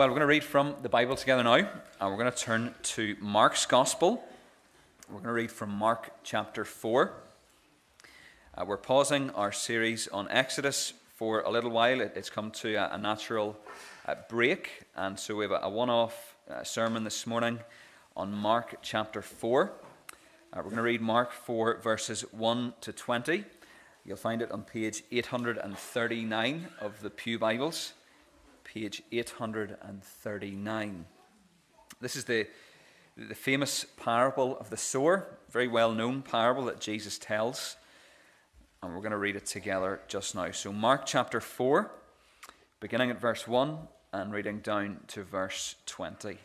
Well, 0.00 0.08
we're 0.08 0.14
going 0.14 0.20
to 0.20 0.26
read 0.28 0.44
from 0.44 0.76
the 0.80 0.88
Bible 0.88 1.14
together 1.14 1.44
now, 1.44 1.56
and 1.56 1.68
we're 2.00 2.16
going 2.16 2.32
to 2.32 2.34
turn 2.34 2.74
to 2.84 3.18
Mark's 3.20 3.66
Gospel. 3.66 4.24
We're 5.10 5.16
going 5.16 5.26
to 5.26 5.32
read 5.32 5.52
from 5.52 5.68
Mark 5.68 6.10
chapter 6.24 6.64
4. 6.64 7.12
Uh, 8.56 8.64
we're 8.64 8.78
pausing 8.78 9.28
our 9.32 9.52
series 9.52 10.08
on 10.08 10.26
Exodus 10.30 10.94
for 11.16 11.42
a 11.42 11.50
little 11.50 11.70
while. 11.70 12.00
It, 12.00 12.14
it's 12.16 12.30
come 12.30 12.50
to 12.52 12.76
a, 12.76 12.94
a 12.94 12.96
natural 12.96 13.58
uh, 14.06 14.14
break, 14.30 14.86
and 14.96 15.20
so 15.20 15.36
we 15.36 15.44
have 15.44 15.50
a, 15.50 15.60
a 15.64 15.68
one 15.68 15.90
off 15.90 16.34
uh, 16.50 16.64
sermon 16.64 17.04
this 17.04 17.26
morning 17.26 17.58
on 18.16 18.32
Mark 18.32 18.76
chapter 18.80 19.20
4. 19.20 19.64
Uh, 19.64 19.68
we're 20.54 20.62
going 20.62 20.76
to 20.76 20.82
read 20.82 21.02
Mark 21.02 21.30
4, 21.30 21.76
verses 21.82 22.22
1 22.32 22.72
to 22.80 22.94
20. 22.94 23.44
You'll 24.06 24.16
find 24.16 24.40
it 24.40 24.50
on 24.50 24.62
page 24.62 25.02
839 25.12 26.68
of 26.80 27.02
the 27.02 27.10
Pew 27.10 27.38
Bibles 27.38 27.92
page 28.72 29.02
839. 29.10 31.04
This 32.00 32.14
is 32.14 32.24
the, 32.24 32.46
the 33.16 33.34
famous 33.34 33.84
parable 33.96 34.56
of 34.58 34.70
the 34.70 34.76
sower, 34.76 35.26
very 35.50 35.66
well 35.66 35.92
known 35.92 36.22
parable 36.22 36.66
that 36.66 36.80
Jesus 36.80 37.18
tells. 37.18 37.74
And 38.80 38.94
we're 38.94 39.00
going 39.00 39.10
to 39.10 39.18
read 39.18 39.34
it 39.34 39.46
together 39.46 40.00
just 40.06 40.36
now. 40.36 40.52
So, 40.52 40.72
Mark 40.72 41.04
chapter 41.04 41.40
4, 41.40 41.90
beginning 42.78 43.10
at 43.10 43.20
verse 43.20 43.48
1 43.48 43.76
and 44.12 44.32
reading 44.32 44.60
down 44.60 45.00
to 45.08 45.24
verse 45.24 45.74
20. 45.86 46.38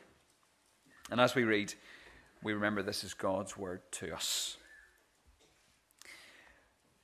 And 1.12 1.22
as 1.22 1.36
we 1.36 1.44
read, 1.44 1.76
we 2.42 2.54
remember 2.54 2.82
this 2.82 3.04
is 3.04 3.14
God's 3.14 3.56
word 3.56 3.82
to 3.94 4.16
us. 4.16 4.58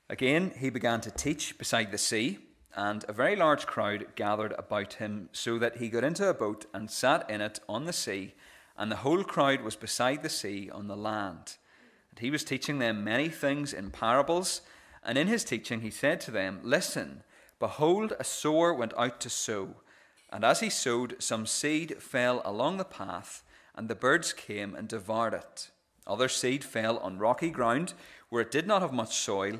Again, 0.10 0.52
he 0.58 0.72
began 0.72 1.00
to 1.02 1.12
teach 1.12 1.60
beside 1.60 1.92
the 1.92 2.00
sea 2.00 2.40
and 2.76 3.06
a 3.08 3.14
very 3.14 3.36
large 3.36 3.66
crowd 3.66 4.06
gathered 4.16 4.54
about 4.58 4.94
him, 4.94 5.30
so 5.32 5.60
that 5.60 5.78
he 5.78 5.90
got 5.90 6.04
into 6.04 6.28
a 6.28 6.34
boat 6.34 6.66
and 6.74 6.90
sat 6.90 7.30
in 7.30 7.42
it 7.42 7.60
on 7.68 7.86
the 7.86 7.94
sea, 7.94 8.34
and 8.78 8.92
the 8.92 8.98
whole 8.98 9.24
crowd 9.24 9.62
was 9.62 9.76
beside 9.76 10.24
the 10.24 10.30
sea 10.30 10.70
on 10.70 10.88
the 10.88 10.96
land. 10.96 11.58
And 12.10 12.20
he 12.20 12.32
was 12.32 12.44
teaching 12.44 12.80
them 12.80 13.04
many 13.04 13.30
things 13.30 13.74
in 13.74 13.92
parables, 13.92 14.62
and 15.04 15.18
in 15.18 15.28
his 15.28 15.44
teaching 15.44 15.82
he 15.82 15.92
said 15.92 16.22
to 16.22 16.32
them, 16.32 16.60
Listen, 16.64 17.24
behold, 17.60 18.14
a 18.20 18.24
sower 18.24 18.74
went 18.74 18.94
out 18.98 19.20
to 19.22 19.30
sow, 19.30 19.76
and 20.32 20.44
as 20.44 20.62
he 20.62 20.70
sowed, 20.70 21.16
some 21.20 21.46
seed 21.46 22.02
fell 22.02 22.42
along 22.46 22.78
the 22.78 22.86
path, 22.86 23.44
and 23.76 23.90
the 23.90 23.96
birds 23.96 24.34
came 24.34 24.76
and 24.76 24.88
devoured 24.88 25.34
it. 25.34 25.72
Other 26.08 26.30
seed 26.30 26.64
fell 26.64 26.98
on 27.00 27.20
rocky 27.20 27.50
ground, 27.50 27.94
where 28.30 28.42
it 28.42 28.52
did 28.52 28.66
not 28.66 28.82
have 28.82 28.94
much 28.94 29.16
soil 29.16 29.60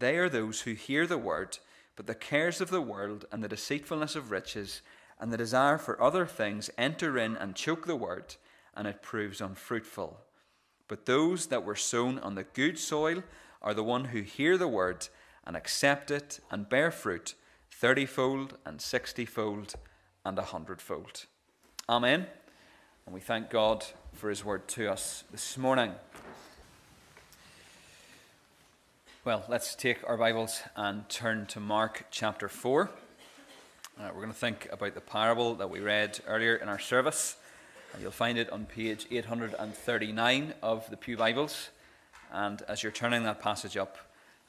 they 0.00 0.16
are 0.16 0.28
those 0.28 0.62
who 0.62 0.72
hear 0.72 1.06
the 1.06 1.18
word, 1.18 1.58
but 1.94 2.06
the 2.06 2.14
cares 2.14 2.60
of 2.60 2.70
the 2.70 2.80
world 2.80 3.26
and 3.30 3.44
the 3.44 3.48
deceitfulness 3.48 4.16
of 4.16 4.30
riches 4.30 4.82
and 5.20 5.32
the 5.32 5.36
desire 5.36 5.78
for 5.78 6.02
other 6.02 6.26
things 6.26 6.70
enter 6.76 7.18
in 7.18 7.36
and 7.36 7.54
choke 7.54 7.86
the 7.86 7.96
word, 7.96 8.36
and 8.74 8.88
it 8.88 9.02
proves 9.02 9.40
unfruitful. 9.40 10.18
But 10.88 11.06
those 11.06 11.46
that 11.46 11.64
were 11.64 11.76
sown 11.76 12.18
on 12.18 12.34
the 12.34 12.44
good 12.44 12.78
soil 12.78 13.22
are 13.62 13.74
the 13.74 13.84
one 13.84 14.06
who 14.06 14.22
hear 14.22 14.56
the 14.56 14.66
word 14.66 15.08
and 15.44 15.56
accept 15.56 16.10
it 16.10 16.40
and 16.50 16.68
bear 16.68 16.90
fruit 16.90 17.34
thirtyfold 17.80 18.52
and 18.66 18.80
sixtyfold 18.80 19.74
and 20.24 20.38
a 20.38 20.42
hundredfold. 20.42 21.26
Amen. 21.88 22.26
And 23.06 23.14
we 23.14 23.20
thank 23.20 23.50
God 23.50 23.84
for 24.12 24.28
his 24.28 24.44
word 24.44 24.68
to 24.68 24.90
us 24.90 25.24
this 25.30 25.56
morning. 25.56 25.92
Well, 29.22 29.44
let's 29.50 29.74
take 29.74 29.98
our 30.08 30.16
Bibles 30.16 30.62
and 30.76 31.06
turn 31.10 31.44
to 31.48 31.60
Mark 31.60 32.06
chapter 32.10 32.48
4. 32.48 32.88
Uh, 33.98 34.08
we're 34.14 34.22
going 34.22 34.28
to 34.28 34.32
think 34.32 34.66
about 34.72 34.94
the 34.94 35.02
parable 35.02 35.56
that 35.56 35.68
we 35.68 35.80
read 35.80 36.18
earlier 36.26 36.56
in 36.56 36.70
our 36.70 36.78
service. 36.78 37.36
You'll 38.00 38.12
find 38.12 38.38
it 38.38 38.48
on 38.48 38.64
page 38.64 39.06
839 39.10 40.54
of 40.62 40.88
the 40.88 40.96
Pew 40.96 41.18
Bibles. 41.18 41.68
And 42.32 42.62
as 42.62 42.82
you're 42.82 42.92
turning 42.92 43.24
that 43.24 43.42
passage 43.42 43.76
up, 43.76 43.98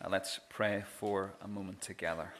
uh, 0.01 0.07
let's 0.09 0.39
pray 0.47 0.85
for 0.99 1.33
a 1.41 1.49
moment 1.49 1.81
together. 1.81 2.33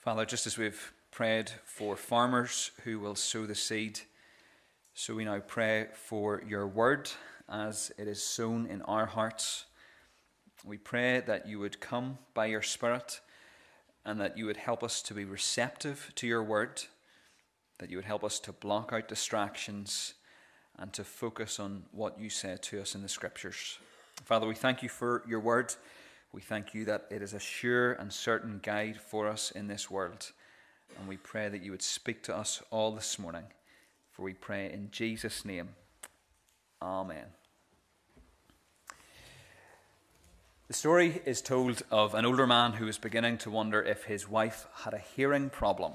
Father, 0.00 0.26
just 0.26 0.48
as 0.48 0.58
we've 0.58 0.92
prayed 1.10 1.50
for 1.64 1.96
farmers 1.96 2.70
who 2.84 2.98
will 2.98 3.14
sow 3.14 3.46
the 3.46 3.54
seed. 3.54 4.00
So 4.94 5.14
we 5.14 5.24
now 5.24 5.40
pray 5.40 5.88
for 5.94 6.42
your 6.46 6.66
word 6.66 7.10
as 7.48 7.90
it 7.98 8.06
is 8.06 8.22
sown 8.22 8.66
in 8.66 8.82
our 8.82 9.06
hearts. 9.06 9.64
We 10.64 10.78
pray 10.78 11.20
that 11.20 11.48
you 11.48 11.58
would 11.58 11.80
come 11.80 12.18
by 12.34 12.46
your 12.46 12.62
Spirit 12.62 13.20
and 14.04 14.20
that 14.20 14.38
you 14.38 14.46
would 14.46 14.56
help 14.56 14.82
us 14.82 15.02
to 15.02 15.14
be 15.14 15.24
receptive 15.24 16.12
to 16.16 16.26
your 16.26 16.42
word, 16.42 16.82
that 17.78 17.90
you 17.90 17.96
would 17.96 18.04
help 18.04 18.24
us 18.24 18.38
to 18.40 18.52
block 18.52 18.92
out 18.92 19.08
distractions 19.08 20.14
and 20.78 20.92
to 20.92 21.04
focus 21.04 21.58
on 21.58 21.84
what 21.92 22.18
you 22.18 22.30
say 22.30 22.56
to 22.60 22.80
us 22.80 22.94
in 22.94 23.02
the 23.02 23.08
scriptures. 23.08 23.78
Father, 24.24 24.46
we 24.46 24.54
thank 24.54 24.82
you 24.82 24.88
for 24.88 25.22
your 25.26 25.40
word. 25.40 25.74
We 26.32 26.40
thank 26.40 26.74
you 26.74 26.84
that 26.84 27.06
it 27.10 27.22
is 27.22 27.34
a 27.34 27.40
sure 27.40 27.92
and 27.94 28.12
certain 28.12 28.60
guide 28.62 29.00
for 29.00 29.26
us 29.26 29.50
in 29.50 29.66
this 29.66 29.90
world. 29.90 30.32
And 30.98 31.08
we 31.08 31.16
pray 31.16 31.48
that 31.48 31.62
you 31.62 31.70
would 31.70 31.82
speak 31.82 32.22
to 32.24 32.36
us 32.36 32.62
all 32.70 32.92
this 32.92 33.18
morning. 33.18 33.44
For 34.10 34.22
we 34.22 34.34
pray 34.34 34.70
in 34.72 34.90
Jesus' 34.90 35.44
name. 35.44 35.70
Amen. 36.82 37.26
The 40.70 40.74
story 40.74 41.20
is 41.24 41.42
told 41.42 41.82
of 41.90 42.14
an 42.14 42.24
older 42.24 42.46
man 42.46 42.74
who 42.74 42.86
was 42.86 42.96
beginning 42.96 43.38
to 43.38 43.50
wonder 43.50 43.82
if 43.82 44.04
his 44.04 44.28
wife 44.28 44.66
had 44.84 44.94
a 44.94 44.98
hearing 44.98 45.50
problem. 45.50 45.94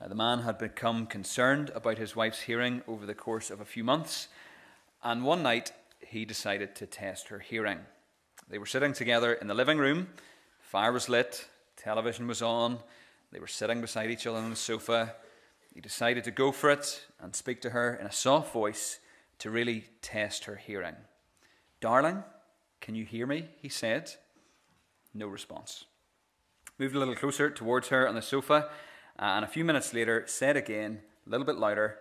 Uh, 0.00 0.08
the 0.08 0.16
man 0.16 0.40
had 0.40 0.58
become 0.58 1.06
concerned 1.06 1.70
about 1.76 1.98
his 1.98 2.16
wife's 2.16 2.40
hearing 2.40 2.82
over 2.88 3.06
the 3.06 3.14
course 3.14 3.50
of 3.50 3.60
a 3.60 3.64
few 3.64 3.84
months, 3.84 4.26
and 5.04 5.22
one 5.22 5.44
night 5.44 5.70
he 6.00 6.24
decided 6.24 6.74
to 6.74 6.86
test 6.86 7.28
her 7.28 7.38
hearing. 7.38 7.78
They 8.48 8.58
were 8.58 8.66
sitting 8.66 8.94
together 8.94 9.32
in 9.32 9.46
the 9.46 9.54
living 9.54 9.78
room, 9.78 10.08
fire 10.60 10.90
was 10.90 11.08
lit, 11.08 11.48
television 11.76 12.26
was 12.26 12.42
on, 12.42 12.80
they 13.34 13.40
were 13.40 13.48
sitting 13.48 13.80
beside 13.80 14.12
each 14.12 14.28
other 14.28 14.38
on 14.38 14.48
the 14.48 14.54
sofa. 14.54 15.16
He 15.74 15.80
decided 15.80 16.22
to 16.22 16.30
go 16.30 16.52
for 16.52 16.70
it 16.70 17.04
and 17.20 17.34
speak 17.34 17.60
to 17.62 17.70
her 17.70 17.96
in 17.96 18.06
a 18.06 18.12
soft 18.12 18.52
voice 18.52 19.00
to 19.40 19.50
really 19.50 19.86
test 20.02 20.44
her 20.44 20.54
hearing. 20.54 20.94
Darling, 21.80 22.22
can 22.80 22.94
you 22.94 23.04
hear 23.04 23.26
me? 23.26 23.48
He 23.60 23.68
said. 23.68 24.12
No 25.12 25.26
response. 25.26 25.86
moved 26.78 26.94
a 26.94 26.98
little 27.00 27.16
closer 27.16 27.50
towards 27.50 27.88
her 27.88 28.06
on 28.06 28.14
the 28.14 28.22
sofa, 28.22 28.68
uh, 29.18 29.22
and 29.22 29.44
a 29.44 29.48
few 29.48 29.64
minutes 29.64 29.92
later 29.92 30.22
said 30.28 30.56
again, 30.56 31.00
a 31.26 31.30
little 31.30 31.46
bit 31.46 31.56
louder, 31.56 31.98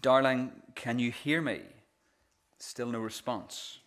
Darling, 0.00 0.50
can 0.74 0.98
you 0.98 1.12
hear 1.12 1.40
me? 1.40 1.60
Still 2.58 2.90
no 2.90 2.98
response. 2.98 3.78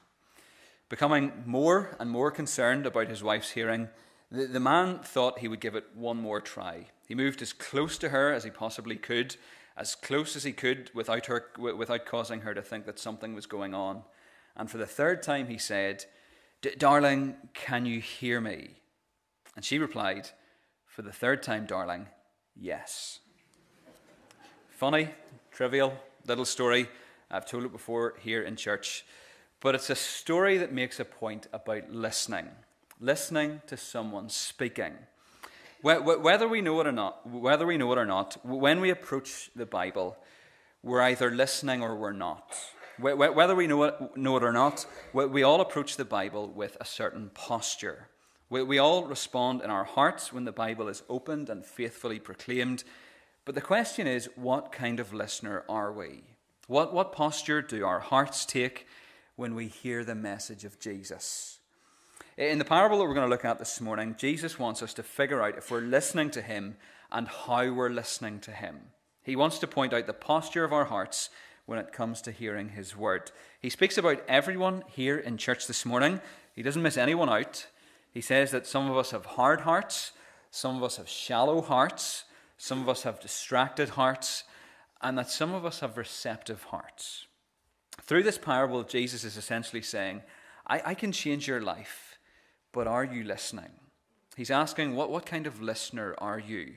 Becoming 0.88 1.44
more 1.46 1.98
and 2.00 2.10
more 2.10 2.32
concerned 2.32 2.86
about 2.86 3.10
his 3.10 3.22
wife's 3.22 3.52
hearing, 3.52 3.90
the, 4.34 4.48
the 4.48 4.60
man 4.60 5.00
thought 5.00 5.40
he 5.40 5.48
would 5.48 5.62
give 5.62 5.76
it 5.76 5.86
one 5.94 6.18
more 6.18 6.42
try. 6.42 6.88
He 7.08 7.16
moved 7.16 7.42
as 7.42 7.54
close 7.54 7.98
to 8.00 8.10
her 8.10 8.34
as 8.34 8.44
he 8.44 8.50
possibly 8.50 8.96
could, 8.96 9.38
as 9.78 9.96
close 9.96 10.36
as 10.36 10.44
he 10.44 10.52
could 10.52 10.90
without, 10.94 11.28
her, 11.28 11.46
without 11.58 12.06
causing 12.06 12.42
her 12.42 12.54
to 12.54 12.62
think 12.62 12.86
that 12.88 13.00
something 13.00 13.34
was 13.34 13.46
going 13.46 13.74
on. 13.74 14.04
And 14.58 14.70
for 14.70 14.78
the 14.78 14.88
third 14.88 15.22
time, 15.22 15.48
he 15.48 15.58
said, 15.58 16.06
Darling, 16.78 17.36
can 17.54 17.86
you 17.86 18.02
hear 18.02 18.42
me? 18.42 18.72
And 19.56 19.64
she 19.64 19.78
replied, 19.78 20.30
For 20.88 21.04
the 21.04 21.12
third 21.12 21.44
time, 21.44 21.66
darling, 21.66 22.08
yes. 22.56 23.20
Funny, 24.70 25.10
trivial 25.52 25.94
little 26.26 26.46
story. 26.46 26.90
I've 27.30 27.46
told 27.46 27.64
it 27.66 27.72
before 27.72 28.16
here 28.20 28.44
in 28.44 28.56
church. 28.56 29.06
But 29.60 29.76
it's 29.76 29.90
a 29.90 29.96
story 29.96 30.58
that 30.58 30.74
makes 30.74 31.00
a 31.00 31.06
point 31.06 31.48
about 31.54 31.90
listening, 31.90 32.50
listening 33.04 33.62
to 33.68 33.76
someone 33.76 34.30
speaking. 34.30 34.94
Whether 35.82 36.48
we 36.48 36.62
know 36.62 36.80
it 36.80 36.88
or 36.88 36.94
not, 36.94 37.30
whether 37.30 37.66
we 37.66 37.76
know 37.78 37.92
it 37.92 37.98
or 37.98 38.06
not, 38.06 38.38
when 38.46 38.80
we 38.80 38.90
approach 38.90 39.50
the 39.54 39.66
Bible, 39.66 40.16
we're 40.82 41.02
either 41.02 41.30
listening 41.30 41.84
or 41.84 41.98
we're 41.98 42.14
not. 42.14 42.56
Whether 42.98 43.56
we 43.56 43.68
know 43.68 43.84
it, 43.84 44.16
know 44.16 44.38
it 44.38 44.44
or 44.44 44.54
not, 44.54 44.86
we 45.14 45.44
all 45.44 45.60
approach 45.60 45.98
the 45.98 46.06
Bible 46.06 46.48
with 46.48 46.78
a 46.80 46.86
certain 46.86 47.32
posture. 47.34 48.08
We 48.50 48.78
all 48.78 49.04
respond 49.06 49.62
in 49.62 49.70
our 49.70 49.84
hearts 49.84 50.32
when 50.32 50.46
the 50.46 50.54
Bible 50.54 50.88
is 50.88 51.04
opened 51.10 51.50
and 51.50 51.66
faithfully 51.66 52.20
proclaimed. 52.20 52.86
But 53.44 53.56
the 53.56 53.62
question 53.62 54.08
is, 54.08 54.30
what 54.36 54.72
kind 54.72 55.02
of 55.02 55.14
listener 55.14 55.66
are 55.68 55.92
we? 55.92 56.24
What, 56.68 56.94
what 56.94 57.12
posture 57.12 57.62
do 57.62 57.86
our 57.86 58.00
hearts 58.00 58.46
take 58.46 58.88
when 59.36 59.56
we 59.56 59.68
hear 59.68 60.06
the 60.06 60.16
message 60.16 60.64
of 60.64 60.80
Jesus? 60.80 61.53
In 62.36 62.58
the 62.58 62.66
parable 62.66 62.98
that 62.98 63.04
we're 63.04 63.14
going 63.14 63.28
to 63.28 63.30
look 63.30 63.46
at 63.46 63.60
this 63.60 63.80
morning, 63.80 64.16
Jesus 64.18 64.58
wants 64.58 64.82
us 64.82 64.96
to 64.96 65.04
figure 65.04 65.44
out 65.44 65.56
if 65.56 65.70
we're 65.70 65.82
listening 65.82 66.32
to 66.32 66.42
him 66.42 66.78
and 67.12 67.28
how 67.28 67.72
we're 67.72 67.92
listening 67.92 68.40
to 68.40 68.52
him. 68.52 68.80
He 69.22 69.36
wants 69.36 69.60
to 69.60 69.68
point 69.68 69.94
out 69.94 70.08
the 70.08 70.14
posture 70.14 70.64
of 70.64 70.74
our 70.74 70.86
hearts 70.86 71.30
when 71.68 71.78
it 71.78 71.94
comes 71.94 72.24
to 72.24 72.32
hearing 72.32 72.70
his 72.70 72.98
word. 72.98 73.32
He 73.60 73.70
speaks 73.70 74.00
about 74.00 74.24
everyone 74.28 74.84
here 74.88 75.16
in 75.20 75.38
church 75.38 75.68
this 75.68 75.86
morning. 75.86 76.22
He 76.56 76.64
doesn't 76.64 76.82
miss 76.82 76.98
anyone 76.98 77.30
out. 77.30 77.68
He 78.12 78.22
says 78.22 78.50
that 78.50 78.66
some 78.66 78.90
of 78.90 78.98
us 78.98 79.12
have 79.12 79.26
hard 79.26 79.62
hearts, 79.62 80.14
some 80.50 80.76
of 80.76 80.82
us 80.82 80.98
have 80.98 81.08
shallow 81.08 81.62
hearts, 81.62 82.24
some 82.58 82.82
of 82.82 82.90
us 82.90 83.04
have 83.04 83.20
distracted 83.20 83.90
hearts, 83.90 84.44
and 85.04 85.20
that 85.20 85.30
some 85.30 85.54
of 85.54 85.66
us 85.66 85.82
have 85.82 85.98
receptive 85.98 86.64
hearts. 86.64 87.28
Through 88.02 88.24
this 88.24 88.40
parable, 88.40 88.82
Jesus 88.84 89.24
is 89.24 89.38
essentially 89.38 89.84
saying, 89.84 90.24
I, 90.66 90.82
I 90.84 90.94
can 90.96 91.12
change 91.12 91.48
your 91.48 91.62
life, 91.62 92.13
but 92.74 92.88
are 92.88 93.06
you 93.06 93.24
listening? 93.24 93.72
He's 94.36 94.52
asking, 94.52 94.96
what, 94.96 95.10
what 95.10 95.26
kind 95.26 95.48
of 95.48 95.62
listener 95.62 96.16
are 96.18 96.40
you? 96.40 96.74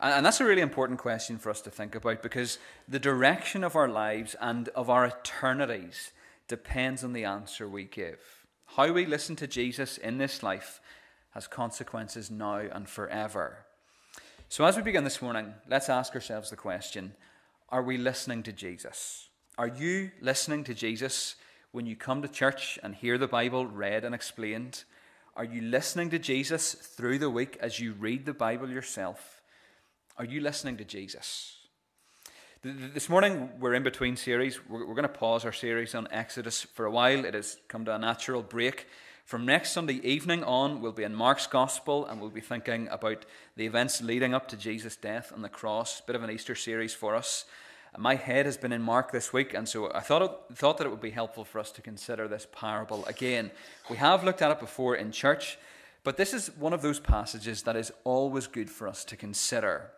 And, 0.00 0.12
and 0.12 0.26
that's 0.26 0.40
a 0.40 0.44
really 0.44 0.60
important 0.60 0.98
question 0.98 1.38
for 1.38 1.48
us 1.48 1.62
to 1.62 1.70
think 1.70 1.94
about 1.94 2.22
because 2.22 2.58
the 2.86 2.98
direction 2.98 3.64
of 3.64 3.76
our 3.76 3.88
lives 3.88 4.36
and 4.40 4.68
of 4.70 4.90
our 4.90 5.06
eternities 5.06 6.12
depends 6.48 7.02
on 7.02 7.14
the 7.14 7.24
answer 7.24 7.68
we 7.68 7.84
give. 7.84 8.44
How 8.76 8.92
we 8.92 9.06
listen 9.06 9.36
to 9.36 9.46
Jesus 9.46 9.96
in 9.96 10.18
this 10.18 10.42
life 10.42 10.80
has 11.30 11.46
consequences 11.46 12.30
now 12.30 12.56
and 12.56 12.88
forever. 12.88 13.64
So, 14.48 14.64
as 14.64 14.76
we 14.76 14.82
begin 14.82 15.04
this 15.04 15.22
morning, 15.22 15.54
let's 15.68 15.88
ask 15.88 16.14
ourselves 16.14 16.50
the 16.50 16.56
question 16.56 17.14
Are 17.70 17.82
we 17.82 17.96
listening 17.96 18.42
to 18.42 18.52
Jesus? 18.52 19.28
Are 19.56 19.68
you 19.68 20.10
listening 20.20 20.64
to 20.64 20.74
Jesus 20.74 21.36
when 21.70 21.86
you 21.86 21.96
come 21.96 22.22
to 22.22 22.28
church 22.28 22.78
and 22.82 22.94
hear 22.94 23.18
the 23.18 23.28
Bible 23.28 23.66
read 23.66 24.04
and 24.04 24.14
explained? 24.14 24.84
Are 25.34 25.44
you 25.44 25.62
listening 25.62 26.10
to 26.10 26.18
Jesus 26.18 26.74
through 26.74 27.18
the 27.18 27.30
week 27.30 27.56
as 27.62 27.80
you 27.80 27.94
read 27.94 28.26
the 28.26 28.34
Bible 28.34 28.68
yourself? 28.68 29.40
Are 30.18 30.26
you 30.26 30.42
listening 30.42 30.76
to 30.76 30.84
Jesus? 30.84 31.56
This 32.62 33.08
morning, 33.08 33.48
we're 33.58 33.72
in 33.72 33.82
between 33.82 34.16
series. 34.16 34.60
We're, 34.68 34.84
going 34.84 35.04
to 35.04 35.08
pause 35.08 35.46
our 35.46 35.52
series 35.52 35.94
on 35.94 36.06
Exodus 36.10 36.60
for 36.60 36.84
a 36.84 36.90
while. 36.90 37.24
It 37.24 37.32
has 37.32 37.56
come 37.66 37.86
to 37.86 37.94
a 37.94 37.98
natural 37.98 38.42
break. 38.42 38.86
From 39.24 39.46
next 39.46 39.72
Sunday 39.72 40.00
evening 40.06 40.44
on, 40.44 40.82
we'll 40.82 40.92
be 40.92 41.02
in 41.02 41.14
Mark's 41.14 41.46
Gospel 41.46 42.04
and 42.04 42.20
we'll 42.20 42.28
be 42.28 42.42
thinking 42.42 42.86
about 42.88 43.24
the 43.56 43.64
events 43.64 44.02
leading 44.02 44.34
up 44.34 44.48
to 44.48 44.56
Jesus' 44.58 44.96
death 44.96 45.32
on 45.34 45.40
the 45.40 45.48
cross. 45.48 46.02
Bit 46.02 46.14
of 46.14 46.22
an 46.22 46.30
Easter 46.30 46.54
series 46.54 46.92
for 46.92 47.14
us. 47.14 47.46
My 47.98 48.14
head 48.14 48.46
has 48.46 48.56
been 48.56 48.72
in 48.72 48.80
Mark 48.80 49.12
this 49.12 49.34
week, 49.34 49.52
and 49.52 49.68
so 49.68 49.92
I 49.92 50.00
thought, 50.00 50.56
thought 50.56 50.78
that 50.78 50.86
it 50.86 50.90
would 50.90 51.02
be 51.02 51.10
helpful 51.10 51.44
for 51.44 51.58
us 51.58 51.70
to 51.72 51.82
consider 51.82 52.26
this 52.26 52.46
parable 52.50 53.04
again. 53.04 53.50
We 53.90 53.98
have 53.98 54.24
looked 54.24 54.40
at 54.40 54.50
it 54.50 54.60
before 54.60 54.96
in 54.96 55.12
church, 55.12 55.58
but 56.02 56.16
this 56.16 56.32
is 56.32 56.56
one 56.56 56.72
of 56.72 56.80
those 56.80 56.98
passages 56.98 57.62
that 57.64 57.76
is 57.76 57.92
always 58.04 58.46
good 58.46 58.70
for 58.70 58.88
us 58.88 59.04
to 59.04 59.16
consider. 59.16 59.90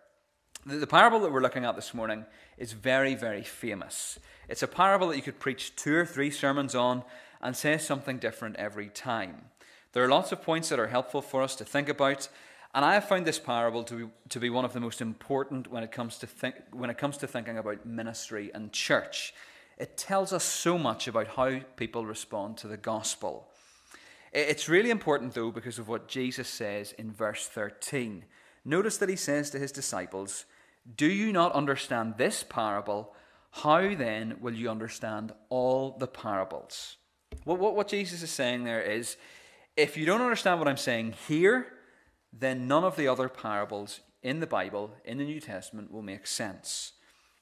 The, 0.67 0.79
the 0.79 0.89
parable 0.89 1.21
that 1.21 1.31
we're 1.31 1.41
looking 1.41 1.65
at 1.65 1.77
this 1.77 1.95
morning 1.95 2.27
is 2.59 2.73
very, 2.73 3.15
very 3.15 3.45
famous. 3.45 4.19
It's 4.49 4.65
a 4.65 4.69
parable 4.69 5.09
that 5.09 5.17
you 5.17 5.23
could 5.23 5.39
preach 5.39 5.77
two 5.77 5.95
or 5.95 6.05
three 6.05 6.33
sermons 6.33 6.75
on 6.75 7.05
and 7.41 7.57
say 7.57 7.79
something 7.79 8.19
different 8.19 8.57
every 8.57 8.89
time. 8.89 9.45
There 9.93 10.03
are 10.03 10.09
lots 10.09 10.33
of 10.33 10.43
points 10.43 10.69
that 10.71 10.81
are 10.81 10.89
helpful 10.89 11.23
for 11.23 11.43
us 11.43 11.55
to 11.57 11.65
think 11.65 11.89
about, 11.89 12.29
and 12.75 12.85
I 12.85 12.95
have 12.95 13.09
found 13.09 13.25
this 13.25 13.39
parable 13.39 13.85
to 13.85 13.95
be, 13.95 14.13
to 14.31 14.41
be 14.41 14.51
one 14.51 14.65
of 14.65 14.73
the 14.73 14.81
most 14.81 15.01
important 15.01 15.71
when 15.71 15.85
it, 15.85 15.93
comes 15.93 16.19
to 16.19 16.27
think, 16.27 16.57
when 16.73 16.91
it 16.91 16.99
comes 16.99 17.17
to 17.19 17.29
thinking 17.29 17.57
about 17.57 17.87
ministry 17.87 18.51
and 18.53 18.73
church. 18.73 19.33
It 19.79 19.97
tells 19.97 20.33
us 20.33 20.45
so 20.45 20.77
much 20.77 21.07
about 21.07 21.29
how 21.29 21.61
people 21.77 22.05
respond 22.05 22.57
to 22.59 22.69
the 22.69 22.77
gospel. 22.77 23.49
It's 24.33 24.69
really 24.69 24.91
important, 24.91 25.35
though, 25.35 25.53
because 25.53 25.79
of 25.79 25.89
what 25.89 26.09
Jesus 26.09 26.49
says 26.49 26.93
in 26.93 27.13
verse 27.13 27.47
13. 27.47 28.25
Notice 28.65 28.97
that 28.99 29.09
he 29.09 29.17
says 29.17 29.51
to 29.51 29.59
his 29.59 29.71
disciples, 29.71 30.45
do 30.97 31.07
you 31.07 31.33
not 31.33 31.53
understand 31.53 32.15
this 32.19 32.43
parable? 32.43 33.15
How 33.53 33.95
then 33.95 34.37
will 34.41 34.55
you 34.55 34.69
understand 34.69 35.33
all 35.49 35.97
the 35.99 36.09
parables? 36.09 36.97
What, 37.45 37.61
what, 37.61 37.77
what 37.77 37.89
Jesus 37.89 38.23
is 38.23 38.31
saying 38.31 38.65
there 38.65 38.83
is 38.83 39.17
if 39.77 39.97
you 39.97 40.07
don't 40.07 40.21
understand 40.21 40.59
what 40.59 40.69
I'm 40.69 40.77
saying 40.77 41.15
here, 41.29 41.67
then 42.39 42.67
none 42.67 42.85
of 42.85 42.97
the 42.97 43.09
other 43.09 43.29
parables 43.29 44.01
in 44.23 44.41
the 44.41 44.47
Bible, 44.47 44.91
in 45.05 45.19
the 45.19 45.25
New 45.25 45.41
Testament, 45.41 45.93
will 45.93 46.03
make 46.03 46.27
sense. 46.27 46.93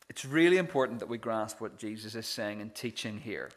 It's 0.08 0.24
really 0.24 0.58
important 0.58 0.98
that 1.00 1.08
we 1.08 1.16
grasp 1.16 1.60
what 1.60 1.78
Jesus 1.78 2.14
is 2.14 2.26
saying 2.26 2.60
and 2.60 2.74
teaching 2.74 3.18
here. 3.18 3.50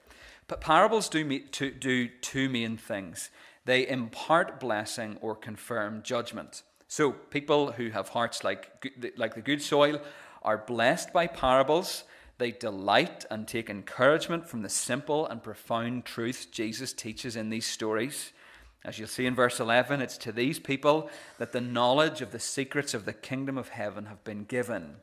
But 0.48 0.62
parables 0.62 1.10
do, 1.10 1.26
me, 1.26 1.40
to, 1.40 1.72
do 1.72 2.08
two 2.08 2.50
main 2.50 2.78
things 2.78 3.30
they 3.66 3.88
impart 3.88 4.60
blessing 4.60 5.18
or 5.22 5.36
confirm 5.36 6.04
judgment. 6.04 6.62
So, 6.88 7.12
people 7.12 7.72
who 7.72 7.90
have 7.90 8.10
hearts 8.10 8.44
like, 8.44 8.70
like 9.18 9.34
the 9.34 9.42
good 9.42 9.62
soil 9.62 10.00
are 10.44 10.60
blessed 10.60 11.12
by 11.12 11.26
parables. 11.26 12.04
They 12.38 12.52
delight 12.52 13.26
and 13.32 13.48
take 13.48 13.70
encouragement 13.70 14.48
from 14.48 14.62
the 14.62 14.70
simple 14.70 15.26
and 15.26 15.42
profound 15.42 16.06
truth 16.06 16.50
Jesus 16.52 16.94
teaches 16.94 17.36
in 17.36 17.50
these 17.50 17.66
stories. 17.66 18.34
As 18.86 19.00
you'll 19.00 19.08
see 19.08 19.26
in 19.26 19.34
verse 19.34 19.60
11, 19.60 20.00
it's 20.00 20.18
to 20.20 20.32
these 20.32 20.60
people 20.60 21.10
that 21.40 21.52
the 21.52 21.60
knowledge 21.60 22.22
of 22.22 22.32
the 22.32 22.40
secrets 22.40 22.94
of 22.94 23.06
the 23.06 23.14
kingdom 23.14 23.58
of 23.58 23.70
heaven 23.70 24.06
have 24.06 24.24
been 24.24 24.44
given. 24.44 24.98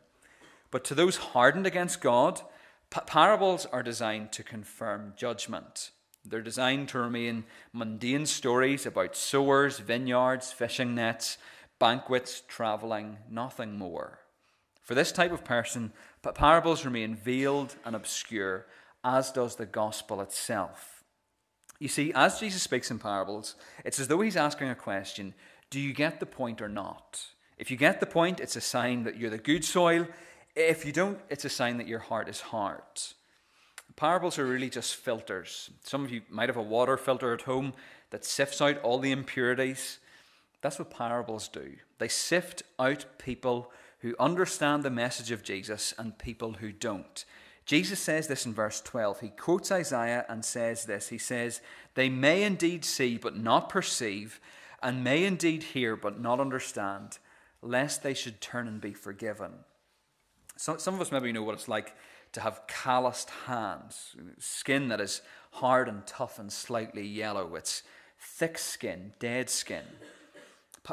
But 0.71 0.85
to 0.85 0.95
those 0.95 1.17
hardened 1.17 1.67
against 1.67 2.01
God, 2.01 2.41
parables 2.91 3.67
are 3.67 3.83
designed 3.83 4.31
to 4.33 4.45
confirm 4.45 5.15
judgment. 5.17 5.91
They're 6.25 6.43
designed 6.43 6.91
to 6.91 7.01
remain 7.01 7.43
mundane 7.73 8.27
stories 8.27 8.87
about 8.87 9.17
sowers, 9.17 9.81
vineyards, 9.81 10.53
fishing 10.53 10.95
nets, 10.95 11.37
banquets, 11.81 12.43
travelling, 12.47 13.17
nothing 13.29 13.77
more. 13.77 14.21
For 14.81 14.95
this 14.95 15.11
type 15.11 15.33
of 15.33 15.43
person, 15.43 15.93
parables 16.35 16.85
remain 16.85 17.17
veiled 17.17 17.75
and 17.85 17.97
obscure, 17.97 18.67
as 19.03 19.33
does 19.33 19.57
the 19.57 19.67
gospel 19.67 20.21
itself. 20.21 20.92
You 21.83 21.89
see, 21.89 22.13
as 22.15 22.39
Jesus 22.39 22.63
speaks 22.63 22.93
in 22.93 23.01
parables, 23.01 23.57
it's 23.85 23.99
as 23.99 24.07
though 24.07 24.21
he's 24.21 24.37
asking 24.37 24.69
a 24.71 24.75
question 24.77 25.35
Do 25.69 25.81
you 25.81 25.93
get 25.93 26.21
the 26.21 26.27
point 26.27 26.63
or 26.63 26.69
not? 26.69 27.21
If 27.59 27.73
you 27.73 27.77
get 27.77 27.99
the 27.99 28.07
point, 28.07 28.39
it's 28.39 28.55
a 28.55 28.61
sign 28.61 29.03
that 29.03 29.17
you're 29.17 29.31
the 29.31 29.37
good 29.37 29.65
soil. 29.65 30.07
If 30.55 30.87
you 30.87 30.93
don't, 30.93 31.19
it's 31.29 31.45
a 31.45 31.49
sign 31.49 31.79
that 31.79 31.89
your 31.89 31.99
heart 31.99 32.29
is 32.29 32.41
hard. 32.41 32.85
Parables 33.97 34.39
are 34.39 34.47
really 34.47 34.71
just 34.71 34.95
filters. 34.95 35.71
Some 35.83 36.05
of 36.05 36.13
you 36.13 36.23
might 36.31 36.49
have 36.49 36.57
a 36.57 36.63
water 36.63 36.97
filter 36.97 37.35
at 37.35 37.43
home 37.43 37.73
that 38.11 38.25
sifts 38.25 38.61
out 38.61 38.79
all 38.83 39.01
the 39.01 39.11
impurities. 39.11 39.99
That's 40.61 40.79
what 40.79 40.93
parables 40.93 41.49
do. 41.49 41.79
They 41.99 42.07
sift 42.07 42.63
out 42.79 43.07
people 43.19 43.73
who 44.03 44.15
understand 44.21 44.85
the 44.85 44.91
message 44.91 45.33
of 45.33 45.43
Jesus 45.43 45.95
and 45.99 46.17
people 46.17 46.53
who 46.53 46.71
don't. 46.71 47.25
Jesus 47.65 48.01
says 48.01 48.27
this 48.27 48.45
in 48.45 48.53
verse 48.53 48.81
12. 48.81 49.21
He 49.21 49.29
quotes 49.29 49.71
Isaiah 49.71 50.25
and 50.29 50.45
says 50.45 50.85
this 50.85 51.09
He 51.09 51.19
says, 51.19 51.61
They 51.95 52.09
may 52.09 52.43
indeed 52.43 52.85
see, 52.85 53.19
but 53.19 53.37
not 53.37 53.69
perceive, 53.69 54.41
and 54.83 55.05
may 55.05 55.25
indeed 55.25 55.63
hear 55.63 55.97
but 55.97 56.21
not 56.21 56.41
understand, 56.41 57.19
lest 57.61 58.03
they 58.03 58.15
should 58.15 58.41
turn 58.41 58.67
and 58.67 58.81
be 58.81 58.93
forgiven. 58.93 59.53
So, 60.57 60.77
some 60.77 60.95
of 60.95 61.01
us 61.01 61.13
maybe 61.13 61.33
know 61.33 61.43
what 61.43 61.55
it's 61.55 61.69
like 61.69 61.95
to 62.33 62.41
have 62.41 62.67
calloused 62.67 63.31
hands, 63.47 64.17
skin 64.39 64.89
that 64.89 65.01
is 65.01 65.23
hard 65.53 65.89
and 65.89 66.07
tough 66.07 66.39
and 66.39 66.53
slightly 66.53 67.07
yellow. 67.07 67.55
It's 67.55 67.83
thick 68.19 68.59
skin, 68.59 69.13
dead 69.19 69.51
skin. 69.51 69.85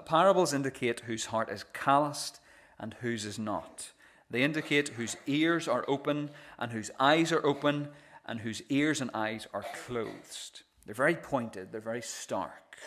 Parables 0.06 0.54
indicate 0.54 1.02
whose 1.02 1.26
heart 1.26 1.50
is 1.50 1.66
calloused 1.74 2.40
and 2.78 2.96
whose 2.96 3.26
is 3.26 3.40
not. 3.40 3.92
They 4.30 4.44
indicate 4.44 4.90
whose 4.90 5.18
ears 5.26 5.68
are 5.68 5.86
open 5.88 6.30
and 6.58 6.72
whose 6.72 6.92
eyes 7.00 7.32
are 7.32 7.46
open 7.46 7.90
and 8.26 8.42
whose 8.42 8.62
ears 8.70 9.02
and 9.02 9.10
eyes 9.14 9.48
are 9.54 9.66
closed. 9.86 10.62
They're 10.86 10.96
very 10.96 11.16
pointed, 11.16 11.72
they're 11.72 11.82
very 11.82 12.02
stark. 12.02 12.78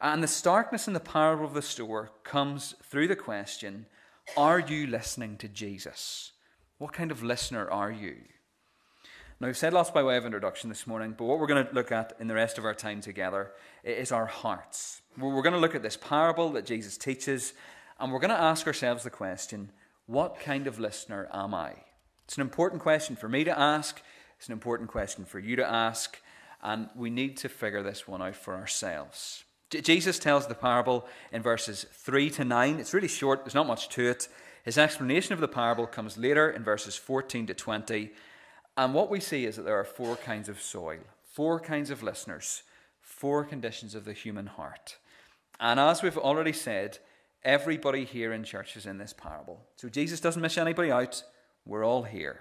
And 0.00 0.22
the 0.22 0.28
starkness 0.28 0.88
in 0.88 0.94
the 0.94 1.00
parable 1.00 1.44
of 1.44 1.54
the 1.54 1.62
sower 1.62 2.10
comes 2.24 2.74
through 2.82 3.08
the 3.08 3.16
question 3.16 3.86
Are 4.36 4.58
you 4.58 4.86
listening 4.86 5.36
to 5.38 5.48
Jesus? 5.48 6.32
What 6.78 6.92
kind 6.92 7.10
of 7.10 7.22
listener 7.22 7.70
are 7.70 7.90
you? 7.90 8.16
Now, 9.38 9.48
we've 9.48 9.56
said 9.56 9.72
lots 9.72 9.90
by 9.90 10.02
way 10.02 10.16
of 10.16 10.24
introduction 10.24 10.68
this 10.68 10.86
morning, 10.86 11.14
but 11.16 11.24
what 11.24 11.38
we're 11.38 11.46
going 11.46 11.66
to 11.66 11.74
look 11.74 11.92
at 11.92 12.14
in 12.18 12.26
the 12.26 12.34
rest 12.34 12.56
of 12.56 12.64
our 12.64 12.74
time 12.74 13.02
together 13.02 13.52
is 13.84 14.10
our 14.10 14.26
hearts. 14.26 15.02
We're 15.18 15.42
going 15.42 15.54
to 15.54 15.60
look 15.60 15.74
at 15.74 15.82
this 15.82 15.96
parable 15.96 16.50
that 16.52 16.64
Jesus 16.64 16.96
teaches, 16.96 17.52
and 18.00 18.12
we're 18.12 18.18
going 18.18 18.30
to 18.30 18.40
ask 18.40 18.66
ourselves 18.66 19.04
the 19.04 19.10
question 19.10 19.70
what 20.06 20.40
kind 20.40 20.66
of 20.66 20.78
listener 20.78 21.28
am 21.32 21.54
I? 21.54 21.74
It's 22.24 22.36
an 22.36 22.42
important 22.42 22.82
question 22.82 23.16
for 23.16 23.28
me 23.28 23.44
to 23.44 23.58
ask, 23.58 24.00
it's 24.38 24.48
an 24.48 24.52
important 24.52 24.90
question 24.90 25.24
for 25.24 25.38
you 25.38 25.56
to 25.56 25.66
ask, 25.66 26.20
and 26.62 26.88
we 26.96 27.10
need 27.10 27.36
to 27.38 27.48
figure 27.48 27.82
this 27.82 28.08
one 28.08 28.22
out 28.22 28.36
for 28.36 28.54
ourselves. 28.54 29.44
Jesus 29.70 30.18
tells 30.18 30.46
the 30.46 30.54
parable 30.54 31.06
in 31.32 31.42
verses 31.42 31.86
3 31.92 32.30
to 32.30 32.44
9. 32.44 32.78
It's 32.78 32.94
really 32.94 33.08
short, 33.08 33.44
there's 33.44 33.54
not 33.54 33.66
much 33.66 33.88
to 33.90 34.08
it. 34.08 34.28
His 34.64 34.78
explanation 34.78 35.32
of 35.32 35.40
the 35.40 35.48
parable 35.48 35.86
comes 35.86 36.16
later 36.16 36.50
in 36.50 36.64
verses 36.64 36.96
14 36.96 37.46
to 37.48 37.54
20. 37.54 38.12
And 38.76 38.94
what 38.94 39.10
we 39.10 39.20
see 39.20 39.44
is 39.44 39.56
that 39.56 39.62
there 39.62 39.78
are 39.78 39.84
four 39.84 40.16
kinds 40.16 40.48
of 40.48 40.60
soil, 40.60 40.98
four 41.24 41.58
kinds 41.60 41.90
of 41.90 42.02
listeners, 42.02 42.62
four 43.00 43.44
conditions 43.44 43.94
of 43.94 44.04
the 44.04 44.12
human 44.12 44.46
heart. 44.46 44.96
And 45.58 45.80
as 45.80 46.02
we've 46.02 46.18
already 46.18 46.52
said, 46.52 46.98
everybody 47.46 48.04
here 48.04 48.32
in 48.32 48.44
church 48.44 48.76
is 48.76 48.84
in 48.84 48.98
this 48.98 49.14
parable. 49.14 49.60
So 49.76 49.88
Jesus 49.88 50.20
doesn't 50.20 50.42
miss 50.42 50.58
anybody 50.58 50.90
out. 50.90 51.22
We're 51.64 51.86
all 51.86 52.02
here. 52.02 52.40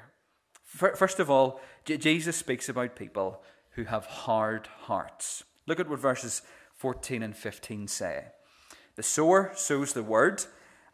First 0.63 1.19
of 1.19 1.29
all, 1.29 1.62
Jesus 1.85 2.35
speaks 2.35 2.67
about 2.67 2.95
people 2.95 3.43
who 3.71 3.83
have 3.83 4.05
hard 4.05 4.67
hearts. 4.81 5.43
Look 5.67 5.79
at 5.79 5.88
what 5.88 6.00
verses 6.00 6.41
14 6.74 7.21
and 7.21 7.38
15 7.38 7.88
say. 7.88 8.25
The 8.95 9.03
sower 9.03 9.51
sows 9.55 9.93
the 9.93 10.03
word, 10.03 10.43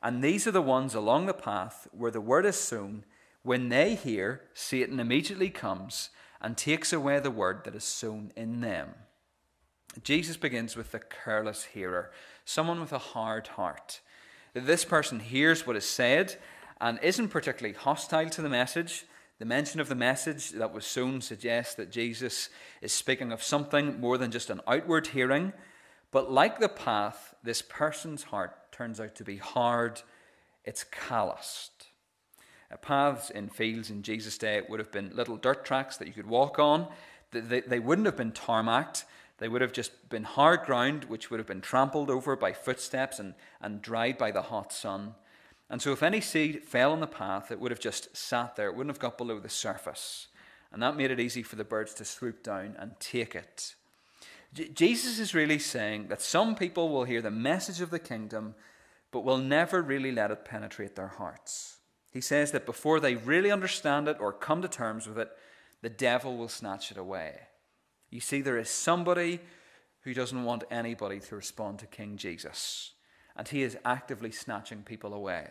and 0.03 0.21
these 0.21 0.45
are 0.45 0.51
the 0.51 0.61
ones 0.61 0.93
along 0.93 1.25
the 1.25 1.33
path 1.33 1.87
where 1.91 2.11
the 2.11 2.21
word 2.21 2.45
is 2.45 2.57
sown. 2.57 3.05
When 3.43 3.69
they 3.69 3.95
hear, 3.95 4.41
Satan 4.53 4.99
immediately 4.99 5.49
comes 5.49 6.09
and 6.41 6.57
takes 6.57 6.91
away 6.91 7.19
the 7.19 7.31
word 7.31 7.61
that 7.63 7.75
is 7.75 7.83
sown 7.83 8.33
in 8.35 8.61
them. 8.61 8.89
Jesus 10.03 10.37
begins 10.37 10.75
with 10.75 10.91
the 10.91 10.99
careless 10.99 11.65
hearer, 11.65 12.11
someone 12.51 12.81
with 12.81 12.91
a 12.91 12.97
hard 12.97 13.47
heart. 13.47 14.01
This 14.53 14.83
person 14.83 15.19
hears 15.19 15.65
what 15.65 15.75
is 15.77 15.85
said 15.85 16.35
and 16.79 16.99
isn't 17.01 17.29
particularly 17.29 17.77
hostile 17.77 18.29
to 18.29 18.41
the 18.41 18.49
message. 18.49 19.05
The 19.39 19.45
mention 19.45 19.79
of 19.79 19.87
the 19.87 19.95
message 19.95 20.51
that 20.51 20.73
was 20.73 20.85
sown 20.85 21.21
suggests 21.21 21.75
that 21.75 21.91
Jesus 21.91 22.49
is 22.81 22.91
speaking 22.91 23.31
of 23.31 23.41
something 23.41 23.99
more 23.99 24.17
than 24.17 24.31
just 24.31 24.49
an 24.49 24.61
outward 24.67 25.07
hearing. 25.07 25.53
But 26.11 26.31
like 26.31 26.59
the 26.59 26.69
path, 26.69 27.33
this 27.41 27.61
person's 27.61 28.23
heart 28.23 28.71
turns 28.71 28.99
out 28.99 29.15
to 29.15 29.23
be 29.23 29.37
hard, 29.37 30.01
it's 30.65 30.83
calloused. 30.83 31.87
Uh, 32.71 32.75
paths 32.77 33.29
in 33.29 33.49
fields 33.49 33.89
in 33.89 34.03
Jesus' 34.03 34.37
day 34.37 34.61
would 34.67 34.79
have 34.79 34.91
been 34.91 35.11
little 35.15 35.37
dirt 35.37 35.65
tracks 35.65 35.97
that 35.97 36.07
you 36.07 36.13
could 36.13 36.27
walk 36.27 36.59
on. 36.59 36.87
They, 37.31 37.61
they 37.61 37.79
wouldn't 37.79 38.05
have 38.05 38.17
been 38.17 38.33
tarmacked. 38.33 39.05
They 39.41 39.47
would 39.47 39.61
have 39.61 39.73
just 39.73 40.07
been 40.07 40.23
hard 40.23 40.61
ground, 40.67 41.05
which 41.05 41.31
would 41.31 41.39
have 41.39 41.47
been 41.47 41.61
trampled 41.61 42.11
over 42.11 42.35
by 42.35 42.53
footsteps 42.53 43.17
and, 43.17 43.33
and 43.59 43.81
dried 43.81 44.19
by 44.19 44.29
the 44.29 44.43
hot 44.43 44.71
sun. 44.71 45.15
And 45.67 45.81
so, 45.81 45.91
if 45.91 46.03
any 46.03 46.21
seed 46.21 46.63
fell 46.63 46.91
on 46.91 46.99
the 46.99 47.07
path, 47.07 47.49
it 47.49 47.59
would 47.59 47.71
have 47.71 47.79
just 47.79 48.15
sat 48.15 48.55
there. 48.55 48.67
It 48.67 48.75
wouldn't 48.75 48.95
have 48.95 49.01
got 49.01 49.17
below 49.17 49.39
the 49.39 49.49
surface. 49.49 50.27
And 50.71 50.83
that 50.83 50.95
made 50.95 51.09
it 51.09 51.19
easy 51.19 51.41
for 51.41 51.55
the 51.55 51.63
birds 51.63 51.95
to 51.95 52.05
swoop 52.05 52.43
down 52.43 52.75
and 52.77 52.91
take 52.99 53.33
it. 53.33 53.73
J- 54.53 54.67
Jesus 54.67 55.17
is 55.17 55.33
really 55.33 55.57
saying 55.57 56.09
that 56.09 56.21
some 56.21 56.53
people 56.53 56.89
will 56.89 57.05
hear 57.05 57.23
the 57.23 57.31
message 57.31 57.81
of 57.81 57.89
the 57.89 57.97
kingdom, 57.97 58.53
but 59.09 59.23
will 59.23 59.39
never 59.39 59.81
really 59.81 60.11
let 60.11 60.29
it 60.29 60.45
penetrate 60.45 60.95
their 60.95 61.07
hearts. 61.07 61.77
He 62.11 62.21
says 62.21 62.51
that 62.51 62.67
before 62.67 62.99
they 62.99 63.15
really 63.15 63.51
understand 63.51 64.07
it 64.07 64.17
or 64.19 64.33
come 64.33 64.61
to 64.61 64.67
terms 64.67 65.07
with 65.07 65.17
it, 65.17 65.31
the 65.81 65.89
devil 65.89 66.37
will 66.37 66.47
snatch 66.47 66.91
it 66.91 66.97
away. 66.97 67.47
You 68.11 68.19
see, 68.19 68.41
there 68.41 68.57
is 68.57 68.69
somebody 68.69 69.39
who 70.01 70.13
doesn't 70.13 70.43
want 70.43 70.65
anybody 70.69 71.19
to 71.21 71.35
respond 71.35 71.79
to 71.79 71.87
King 71.87 72.17
Jesus, 72.17 72.91
and 73.35 73.47
he 73.47 73.63
is 73.63 73.77
actively 73.85 74.31
snatching 74.31 74.83
people 74.83 75.13
away. 75.13 75.47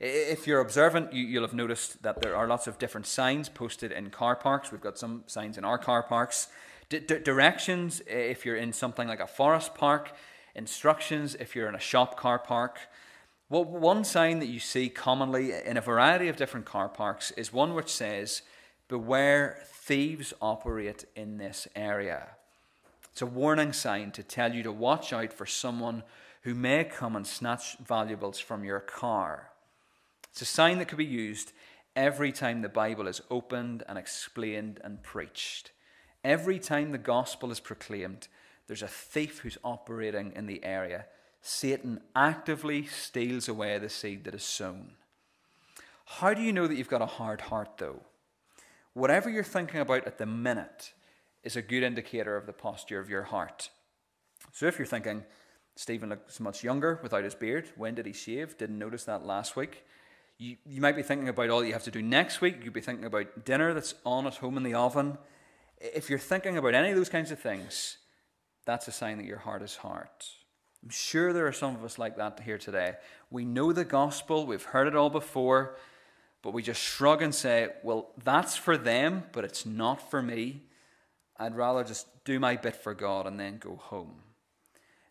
If 0.00 0.46
you're 0.46 0.60
observant, 0.60 1.12
you'll 1.12 1.42
have 1.42 1.52
noticed 1.52 2.02
that 2.02 2.22
there 2.22 2.34
are 2.34 2.46
lots 2.46 2.66
of 2.66 2.78
different 2.78 3.06
signs 3.06 3.48
posted 3.48 3.92
in 3.92 4.10
car 4.10 4.36
parks. 4.36 4.72
We've 4.72 4.80
got 4.80 4.98
some 4.98 5.24
signs 5.26 5.58
in 5.58 5.64
our 5.64 5.78
car 5.78 6.02
parks. 6.02 6.48
D- 6.88 7.00
directions, 7.00 8.00
if 8.06 8.46
you're 8.46 8.56
in 8.56 8.72
something 8.72 9.06
like 9.06 9.20
a 9.20 9.26
forest 9.26 9.74
park, 9.74 10.12
instructions, 10.54 11.34
if 11.34 11.54
you're 11.54 11.68
in 11.68 11.74
a 11.74 11.80
shop 11.80 12.16
car 12.16 12.38
park. 12.38 12.78
Well, 13.50 13.64
one 13.64 14.04
sign 14.04 14.38
that 14.38 14.48
you 14.48 14.60
see 14.60 14.88
commonly 14.88 15.52
in 15.52 15.76
a 15.76 15.82
variety 15.82 16.28
of 16.28 16.36
different 16.36 16.64
car 16.64 16.88
parks 16.88 17.30
is 17.32 17.52
one 17.52 17.74
which 17.74 17.90
says, 17.90 18.42
Beware 18.88 19.62
thieves 19.88 20.34
operate 20.42 21.06
in 21.16 21.38
this 21.38 21.66
area. 21.74 22.28
It's 23.10 23.22
a 23.22 23.26
warning 23.26 23.72
sign 23.72 24.10
to 24.12 24.22
tell 24.22 24.54
you 24.54 24.62
to 24.64 24.70
watch 24.70 25.14
out 25.14 25.32
for 25.32 25.46
someone 25.46 26.02
who 26.42 26.54
may 26.54 26.84
come 26.84 27.16
and 27.16 27.26
snatch 27.26 27.78
valuables 27.78 28.38
from 28.38 28.64
your 28.64 28.80
car. 28.80 29.48
It's 30.30 30.42
a 30.42 30.44
sign 30.44 30.76
that 30.78 30.88
could 30.88 30.98
be 30.98 31.06
used 31.06 31.52
every 31.96 32.32
time 32.32 32.60
the 32.60 32.68
Bible 32.68 33.08
is 33.08 33.22
opened 33.30 33.82
and 33.88 33.96
explained 33.96 34.78
and 34.84 35.02
preached. 35.02 35.72
Every 36.22 36.58
time 36.58 36.92
the 36.92 36.98
gospel 36.98 37.50
is 37.50 37.58
proclaimed, 37.58 38.28
there's 38.66 38.82
a 38.82 38.88
thief 38.88 39.38
who's 39.38 39.56
operating 39.64 40.34
in 40.36 40.44
the 40.44 40.62
area. 40.62 41.06
Satan 41.40 42.00
actively 42.14 42.84
steals 42.84 43.48
away 43.48 43.78
the 43.78 43.88
seed 43.88 44.24
that 44.24 44.34
is 44.34 44.42
sown. 44.42 44.90
How 46.04 46.34
do 46.34 46.42
you 46.42 46.52
know 46.52 46.66
that 46.66 46.74
you've 46.74 46.90
got 46.90 47.00
a 47.00 47.06
hard 47.06 47.40
heart, 47.40 47.78
though? 47.78 48.02
Whatever 48.98 49.30
you're 49.30 49.44
thinking 49.44 49.80
about 49.80 50.06
at 50.06 50.18
the 50.18 50.26
minute 50.26 50.92
is 51.44 51.56
a 51.56 51.62
good 51.62 51.82
indicator 51.82 52.36
of 52.36 52.46
the 52.46 52.52
posture 52.52 52.98
of 52.98 53.08
your 53.08 53.22
heart. 53.22 53.70
So 54.52 54.66
if 54.66 54.78
you're 54.78 54.86
thinking, 54.86 55.24
Stephen 55.76 56.08
looks 56.08 56.40
much 56.40 56.64
younger 56.64 56.98
without 57.02 57.24
his 57.24 57.34
beard, 57.34 57.68
when 57.76 57.94
did 57.94 58.06
he 58.06 58.12
shave? 58.12 58.58
Didn't 58.58 58.78
notice 58.78 59.04
that 59.04 59.24
last 59.24 59.54
week. 59.54 59.84
You, 60.38 60.56
you 60.66 60.80
might 60.80 60.96
be 60.96 61.02
thinking 61.02 61.28
about 61.28 61.50
all 61.50 61.64
you 61.64 61.72
have 61.72 61.84
to 61.84 61.90
do 61.90 62.02
next 62.02 62.40
week. 62.40 62.56
You'd 62.64 62.72
be 62.72 62.80
thinking 62.80 63.04
about 63.04 63.44
dinner 63.44 63.72
that's 63.72 63.94
on 64.04 64.26
at 64.26 64.36
home 64.36 64.56
in 64.56 64.64
the 64.64 64.74
oven. 64.74 65.18
If 65.78 66.10
you're 66.10 66.18
thinking 66.18 66.56
about 66.56 66.74
any 66.74 66.90
of 66.90 66.96
those 66.96 67.08
kinds 67.08 67.30
of 67.30 67.38
things, 67.38 67.98
that's 68.66 68.88
a 68.88 68.92
sign 68.92 69.18
that 69.18 69.26
your 69.26 69.38
heart 69.38 69.62
is 69.62 69.76
hard. 69.76 70.08
I'm 70.82 70.90
sure 70.90 71.32
there 71.32 71.46
are 71.46 71.52
some 71.52 71.76
of 71.76 71.84
us 71.84 71.98
like 71.98 72.16
that 72.16 72.40
here 72.40 72.58
today. 72.58 72.94
We 73.30 73.44
know 73.44 73.72
the 73.72 73.84
gospel, 73.84 74.46
we've 74.46 74.62
heard 74.62 74.86
it 74.86 74.96
all 74.96 75.10
before, 75.10 75.76
but 76.42 76.52
we 76.52 76.62
just 76.62 76.80
shrug 76.80 77.22
and 77.22 77.34
say, 77.34 77.68
well, 77.82 78.10
that's 78.22 78.56
for 78.56 78.76
them, 78.76 79.24
but 79.32 79.44
it's 79.44 79.66
not 79.66 80.10
for 80.10 80.22
me. 80.22 80.62
I'd 81.36 81.56
rather 81.56 81.84
just 81.84 82.06
do 82.24 82.38
my 82.38 82.56
bit 82.56 82.76
for 82.76 82.94
God 82.94 83.26
and 83.26 83.38
then 83.38 83.58
go 83.58 83.76
home. 83.76 84.22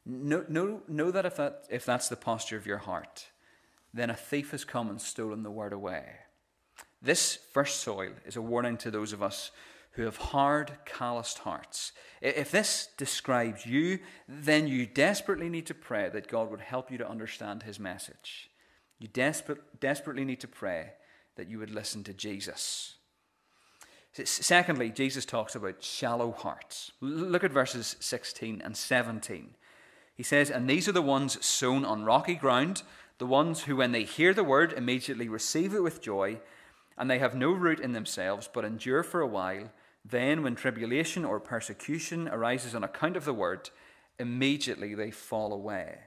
Know, 0.05 0.46
know, 0.48 0.81
know 0.88 1.12
that, 1.12 1.25
if 1.25 1.36
that 1.36 1.65
if 1.69 1.86
that's 1.86 2.07
the 2.07 2.15
posture 2.15 2.57
of 2.57 2.65
your 2.65 2.77
heart, 2.77 3.27
then 3.93 4.10
a 4.10 4.15
thief 4.15 4.51
has 4.51 4.63
come 4.63 4.89
and 4.89 5.01
stolen 5.01 5.43
the 5.43 5.51
word 5.51 5.74
away. 5.74 6.05
This 7.01 7.39
first 7.53 7.81
soil 7.81 8.12
is 8.25 8.36
a 8.36 8.41
warning 8.41 8.77
to 8.77 8.91
those 8.91 9.12
of 9.12 9.22
us 9.22 9.51
who 9.91 10.03
have 10.03 10.17
hard, 10.17 10.72
calloused 10.86 11.39
hearts. 11.39 11.91
If 12.22 12.51
this 12.51 12.89
describes 12.98 13.65
you, 13.65 14.00
then 14.27 14.67
you 14.67 14.86
desperately 14.86 15.50
need 15.50 15.65
to 15.65 15.74
pray 15.74 16.10
that 16.10 16.27
God 16.27 16.51
would 16.51 16.62
help 16.62 16.91
you 16.91 16.98
to 17.00 17.10
understand 17.10 17.63
his 17.63 17.79
message. 17.79 18.50
You 19.00 19.07
desperate, 19.07 19.79
desperately 19.79 20.24
need 20.24 20.39
to 20.41 20.48
pray 20.48 20.91
that 21.38 21.50
you 21.50 21.60
would 21.60 21.72
listen 21.72 22.03
to 22.03 22.13
Jesus. 22.13 22.96
Secondly, 24.25 24.89
Jesus 24.89 25.25
talks 25.25 25.56
about 25.56 25.84
shallow 25.84 26.32
hearts. 26.32 26.91
Look 27.01 27.44
at 27.44 27.51
verses 27.51 27.96
16 28.00 28.62
and 28.63 28.75
17. 28.75 29.51
He 30.15 30.24
says, 30.24 30.50
And 30.50 30.67
these 30.67 30.88
are 30.88 30.94
the 30.94 31.01
ones 31.01 31.44
sown 31.46 31.86
on 31.86 32.03
rocky 32.03 32.36
ground, 32.36 32.82
the 33.20 33.27
ones 33.27 33.63
who, 33.63 33.75
when 33.75 33.91
they 33.91 34.03
hear 34.03 34.34
the 34.34 34.44
word, 34.44 34.74
immediately 34.74 35.29
receive 35.29 35.74
it 35.74 35.84
with 35.84 36.01
joy, 36.01 36.39
and 36.98 37.10
they 37.10 37.20
have 37.20 37.36
no 37.36 37.51
root 37.51 37.79
in 37.79 37.94
themselves, 37.94 38.50
but 38.51 38.65
endure 38.65 39.03
for 39.03 39.22
a 39.22 39.27
while. 39.27 39.72
Then, 40.03 40.41
when 40.41 40.56
tribulation 40.56 41.24
or 41.24 41.39
persecution 41.39 42.27
arises 42.27 42.74
on 42.74 42.84
account 42.84 43.17
of 43.17 43.25
the 43.25 43.34
word, 43.34 43.70
immediately 44.17 44.96
they 44.96 45.12
fall 45.12 45.53
away. 45.53 46.00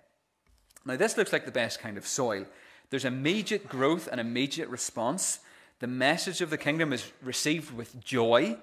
Now, 0.85 0.97
this 0.97 1.17
looks 1.17 1.33
like 1.33 1.45
the 1.45 1.53
best 1.53 1.81
kind 1.81 1.97
of 1.97 2.07
soil. 2.07 2.47
There's 2.91 3.05
immediate 3.05 3.69
growth 3.69 4.09
and 4.11 4.21
immediate 4.21 4.69
response. 4.69 5.41
The 5.79 5.87
message 5.87 6.41
of 6.41 6.51
the 6.51 6.59
kingdom 6.59 6.93
is 6.93 7.11
received 7.23 7.73
with 7.73 8.05
joy, 8.05 8.59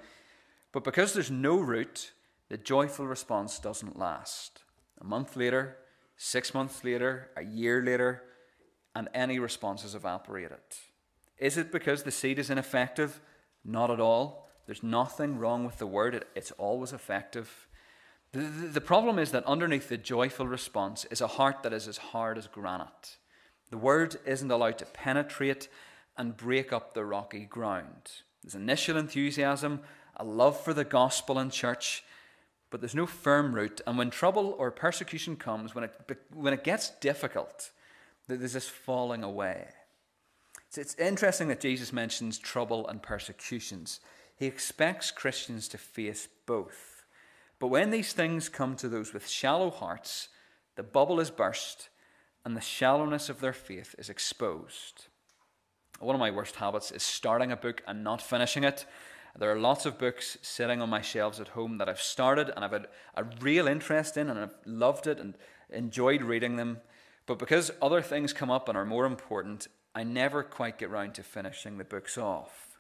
but 0.72 0.84
because 0.84 1.14
there's 1.14 1.32
no 1.32 1.58
root, 1.58 2.12
the 2.50 2.58
joyful 2.58 3.08
response 3.08 3.58
doesn't 3.60 3.98
last. 3.98 4.64
A 5.00 5.04
month 5.04 5.36
later, 5.36 5.78
six 6.18 6.54
months 6.54 6.84
later, 6.84 7.30
a 7.36 7.44
year 7.44 7.84
later, 7.84 8.24
and 8.96 9.08
any 9.14 9.40
response 9.40 9.84
is 9.84 9.96
evaporated. 9.96 10.58
Is 11.38 11.58
it 11.58 11.72
because 11.72 12.04
the 12.04 12.12
seed 12.12 12.40
is 12.40 12.50
ineffective? 12.50 13.22
Not 13.64 13.92
at 13.92 14.00
all. 14.00 14.50
There's 14.66 14.84
nothing 14.84 15.38
wrong 15.38 15.66
with 15.66 15.78
the 15.78 15.88
word, 15.88 16.26
it's 16.36 16.52
always 16.52 16.92
effective. 16.92 17.68
The, 18.34 18.40
the, 18.40 18.68
the 18.68 18.82
problem 18.82 19.18
is 19.18 19.32
that 19.32 19.46
underneath 19.46 19.88
the 19.88 19.98
joyful 19.98 20.48
response 20.48 21.06
is 21.06 21.22
a 21.22 21.28
heart 21.28 21.64
that 21.64 21.74
is 21.74 21.88
as 21.88 21.98
hard 21.98 22.38
as 22.38 22.48
granite. 22.48 23.18
The 23.70 23.78
word 23.78 24.18
isn't 24.26 24.52
allowed 24.52 24.78
to 24.80 24.86
penetrate 24.86 25.68
and 26.18 26.38
break 26.38 26.72
up 26.72 26.94
the 26.94 27.06
rocky 27.06 27.46
ground. 27.46 28.12
There's 28.44 28.56
initial 28.56 28.98
enthusiasm, 28.98 29.82
a 30.16 30.24
love 30.24 30.60
for 30.60 30.74
the 30.74 30.86
gospel 30.86 31.38
and 31.38 31.52
church, 31.52 32.04
but 32.70 32.82
there's 32.82 32.96
no 32.96 33.06
firm 33.06 33.54
root. 33.54 33.82
And 33.86 33.98
when 33.98 34.10
trouble 34.10 34.56
or 34.58 34.72
persecution 34.72 35.36
comes, 35.36 35.76
when 35.76 35.86
it, 35.86 35.94
when 36.34 36.54
it 36.54 36.64
gets 36.64 36.90
difficult, 36.90 37.72
there's 38.28 38.54
this 38.54 38.68
falling 38.68 39.24
away. 39.24 39.68
So 40.70 40.82
it's 40.82 40.96
interesting 40.96 41.48
that 41.50 41.62
Jesus 41.62 41.94
mentions 41.94 42.38
trouble 42.38 42.88
and 42.88 43.02
persecutions. 43.02 44.00
He 44.36 44.46
expects 44.46 45.12
Christians 45.12 45.68
to 45.70 45.78
face 45.78 46.28
both. 46.46 47.04
But 47.60 47.68
when 47.68 47.90
these 47.90 48.14
things 48.14 48.50
come 48.50 48.76
to 48.78 48.90
those 48.90 49.14
with 49.14 49.28
shallow 49.28 49.72
hearts, 49.72 50.30
the 50.76 50.84
bubble 50.84 51.20
is 51.20 51.32
burst 51.32 51.90
and 52.48 52.56
the 52.56 52.62
shallowness 52.62 53.28
of 53.28 53.42
their 53.42 53.52
faith 53.52 53.94
is 53.98 54.10
exposed. 54.10 55.08
One 56.00 56.16
of 56.16 56.22
my 56.22 56.32
worst 56.32 56.56
habits 56.56 56.92
is 56.92 57.04
starting 57.04 57.52
a 57.52 57.58
book 57.58 57.84
and 57.86 58.06
not 58.06 58.22
finishing 58.22 58.64
it. 58.64 58.86
There 59.38 59.52
are 59.52 59.60
lots 59.60 59.86
of 59.86 60.00
books 60.00 60.38
sitting 60.42 60.82
on 60.82 60.90
my 60.90 61.02
shelves 61.02 61.42
at 61.42 61.50
home 61.50 61.78
that 61.78 61.90
I've 61.90 62.00
started 62.00 62.50
and 62.56 62.64
I've 62.64 62.72
had 62.72 62.88
a 63.16 63.26
real 63.42 63.68
interest 63.68 64.16
in 64.16 64.30
and 64.30 64.40
I've 64.40 64.56
loved 64.66 65.08
it 65.08 65.20
and 65.20 65.34
enjoyed 65.70 66.22
reading 66.22 66.56
them. 66.56 66.80
But 67.26 67.38
because 67.38 67.70
other 67.82 68.02
things 68.02 68.32
come 68.32 68.50
up 68.50 68.70
and 68.70 68.78
are 68.78 68.86
more 68.86 69.06
important, 69.06 69.68
I 69.94 70.04
never 70.04 70.42
quite 70.42 70.78
get 70.78 70.90
round 70.90 71.16
to 71.16 71.24
finishing 71.24 71.78
the 71.78 71.84
books 71.84 72.18
off. 72.18 72.80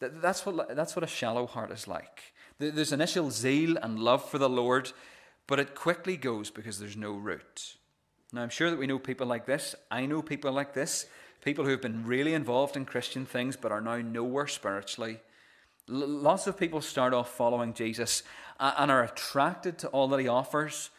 That's 0.00 0.46
what, 0.46 0.74
that's 0.74 0.96
what 0.96 1.04
a 1.04 1.06
shallow 1.06 1.46
heart 1.46 1.70
is 1.70 1.86
like. 1.86 2.32
There's 2.58 2.92
initial 2.92 3.30
zeal 3.30 3.76
and 3.76 3.98
love 3.98 4.26
for 4.26 4.38
the 4.38 4.48
Lord, 4.48 4.92
but 5.46 5.60
it 5.60 5.74
quickly 5.74 6.16
goes 6.16 6.50
because 6.50 6.78
there's 6.78 6.96
no 6.96 7.12
root. 7.12 7.76
Now, 8.32 8.42
I'm 8.42 8.48
sure 8.48 8.70
that 8.70 8.78
we 8.78 8.86
know 8.86 8.98
people 8.98 9.26
like 9.26 9.46
this. 9.46 9.74
I 9.90 10.06
know 10.06 10.22
people 10.22 10.52
like 10.52 10.74
this. 10.74 11.06
People 11.44 11.64
who 11.64 11.70
have 11.70 11.82
been 11.82 12.04
really 12.06 12.34
involved 12.34 12.76
in 12.76 12.84
Christian 12.84 13.24
things 13.24 13.56
but 13.56 13.72
are 13.72 13.80
now 13.80 13.98
nowhere 13.98 14.48
spiritually. 14.48 15.20
L- 15.88 16.06
lots 16.06 16.46
of 16.46 16.58
people 16.58 16.80
start 16.80 17.14
off 17.14 17.30
following 17.30 17.72
Jesus 17.72 18.22
and 18.58 18.90
are 18.90 19.04
attracted 19.04 19.78
to 19.78 19.88
all 19.88 20.08
that 20.08 20.20
he 20.20 20.28
offers 20.28 20.90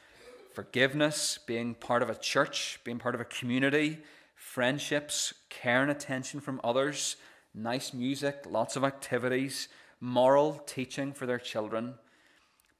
forgiveness, 0.53 1.37
being 1.45 1.75
part 1.75 2.01
of 2.01 2.09
a 2.09 2.15
church, 2.15 2.79
being 2.83 2.97
part 2.97 3.13
of 3.13 3.21
a 3.21 3.25
community, 3.25 3.99
friendships, 4.33 5.33
care 5.49 5.83
and 5.83 5.91
attention 5.91 6.39
from 6.39 6.59
others, 6.63 7.15
nice 7.53 7.93
music, 7.93 8.43
lots 8.49 8.75
of 8.75 8.83
activities, 8.83 9.67
moral 9.99 10.63
teaching 10.65 11.13
for 11.13 11.27
their 11.27 11.37
children. 11.37 11.93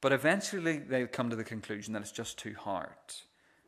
But 0.01 0.12
eventually 0.12 0.80
they 0.80 1.06
come 1.06 1.30
to 1.30 1.36
the 1.36 1.44
conclusion 1.44 1.94
that 1.94 2.01
it's 2.01 2.12
just 2.12 2.39
too 2.39 2.56
hard, 2.58 2.88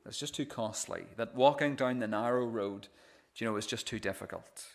it's 0.09 0.19
just 0.19 0.35
too 0.35 0.45
costly, 0.45 1.03
that 1.15 1.35
walking 1.35 1.75
down 1.75 1.99
the 1.99 2.07
narrow 2.07 2.45
road, 2.45 2.87
you 3.35 3.47
know, 3.47 3.55
is 3.55 3.67
just 3.67 3.87
too 3.87 3.99
difficult. 3.99 4.65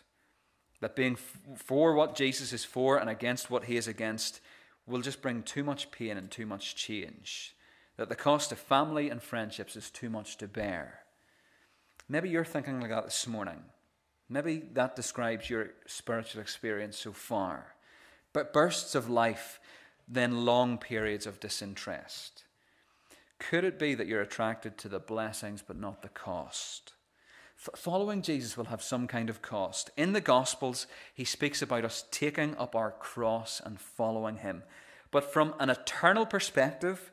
That 0.81 0.97
being 0.97 1.17
for 1.57 1.95
what 1.95 2.15
Jesus 2.15 2.53
is 2.53 2.65
for 2.65 2.99
and 2.99 3.11
against 3.11 3.51
what 3.51 3.65
he 3.65 3.77
is 3.77 3.89
against 3.89 4.41
will 4.87 5.01
just 5.01 5.23
bring 5.23 5.43
too 5.43 5.65
much 5.65 5.91
pain 5.91 6.17
and 6.17 6.31
too 6.31 6.47
much 6.47 6.77
change 6.77 7.55
that 7.97 8.09
the 8.09 8.17
cost 8.17 8.53
of 8.53 8.59
family 8.59 9.09
and 9.09 9.23
friendships 9.23 9.77
is 9.77 9.91
too 9.91 10.11
much 10.11 10.37
to 10.39 10.49
bear. 10.49 11.01
Maybe 12.09 12.29
you're 12.29 12.45
thinking 12.45 12.81
like 12.81 12.91
that 12.91 13.05
this 13.05 13.27
morning. 13.27 13.63
Maybe 14.29 14.63
that 14.73 14.97
describes 14.97 15.49
your 15.49 15.71
spiritual 15.87 16.41
experience 16.41 16.99
so 16.99 17.13
far. 17.13 17.75
But 18.33 18.53
bursts 18.53 18.95
of 18.95 19.09
life, 19.09 19.61
then 20.09 20.45
long 20.45 20.79
periods 20.79 21.27
of 21.27 21.41
disinterest. 21.41 22.45
Could 23.51 23.65
it 23.65 23.79
be 23.79 23.95
that 23.95 24.07
you're 24.07 24.23
attracted 24.23 24.79
to 24.79 24.89
the 24.89 24.99
blessings 24.99 25.63
but 25.63 25.79
not 25.79 26.01
the 26.01 26.09
cost? 26.09 26.95
F- 27.59 27.79
following 27.79 28.23
Jesus 28.23 28.57
will 28.57 28.67
have 28.67 28.83
some 28.83 29.07
kind 29.07 29.29
of 29.29 29.43
cost. 29.43 29.91
In 29.99 30.15
the 30.15 30.21
Gospels, 30.21 30.87
he 31.13 31.25
speaks 31.25 31.61
about 31.61 31.85
us 31.85 32.07
taking 32.11 32.57
up 32.57 32.75
our 32.75 32.91
cross 32.91 33.61
and 33.63 33.79
following 33.79 34.39
him. 34.39 34.63
But 35.11 35.31
from 35.31 35.55
an 35.61 35.69
eternal 35.69 36.25
perspective, 36.25 37.13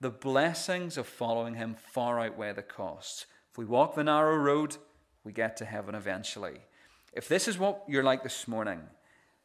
the 0.00 0.10
blessings 0.10 0.98
of 0.98 1.06
following 1.06 1.54
him 1.54 1.74
far 1.74 2.20
outweigh 2.20 2.52
the 2.52 2.62
costs. 2.62 3.24
If 3.50 3.56
we 3.56 3.64
walk 3.64 3.94
the 3.94 4.04
narrow 4.04 4.36
road, 4.36 4.76
we 5.24 5.32
get 5.32 5.56
to 5.58 5.64
heaven 5.64 5.94
eventually. 5.94 6.60
If 7.14 7.26
this 7.26 7.48
is 7.48 7.58
what 7.58 7.84
you're 7.88 8.04
like 8.04 8.22
this 8.22 8.46
morning, 8.46 8.80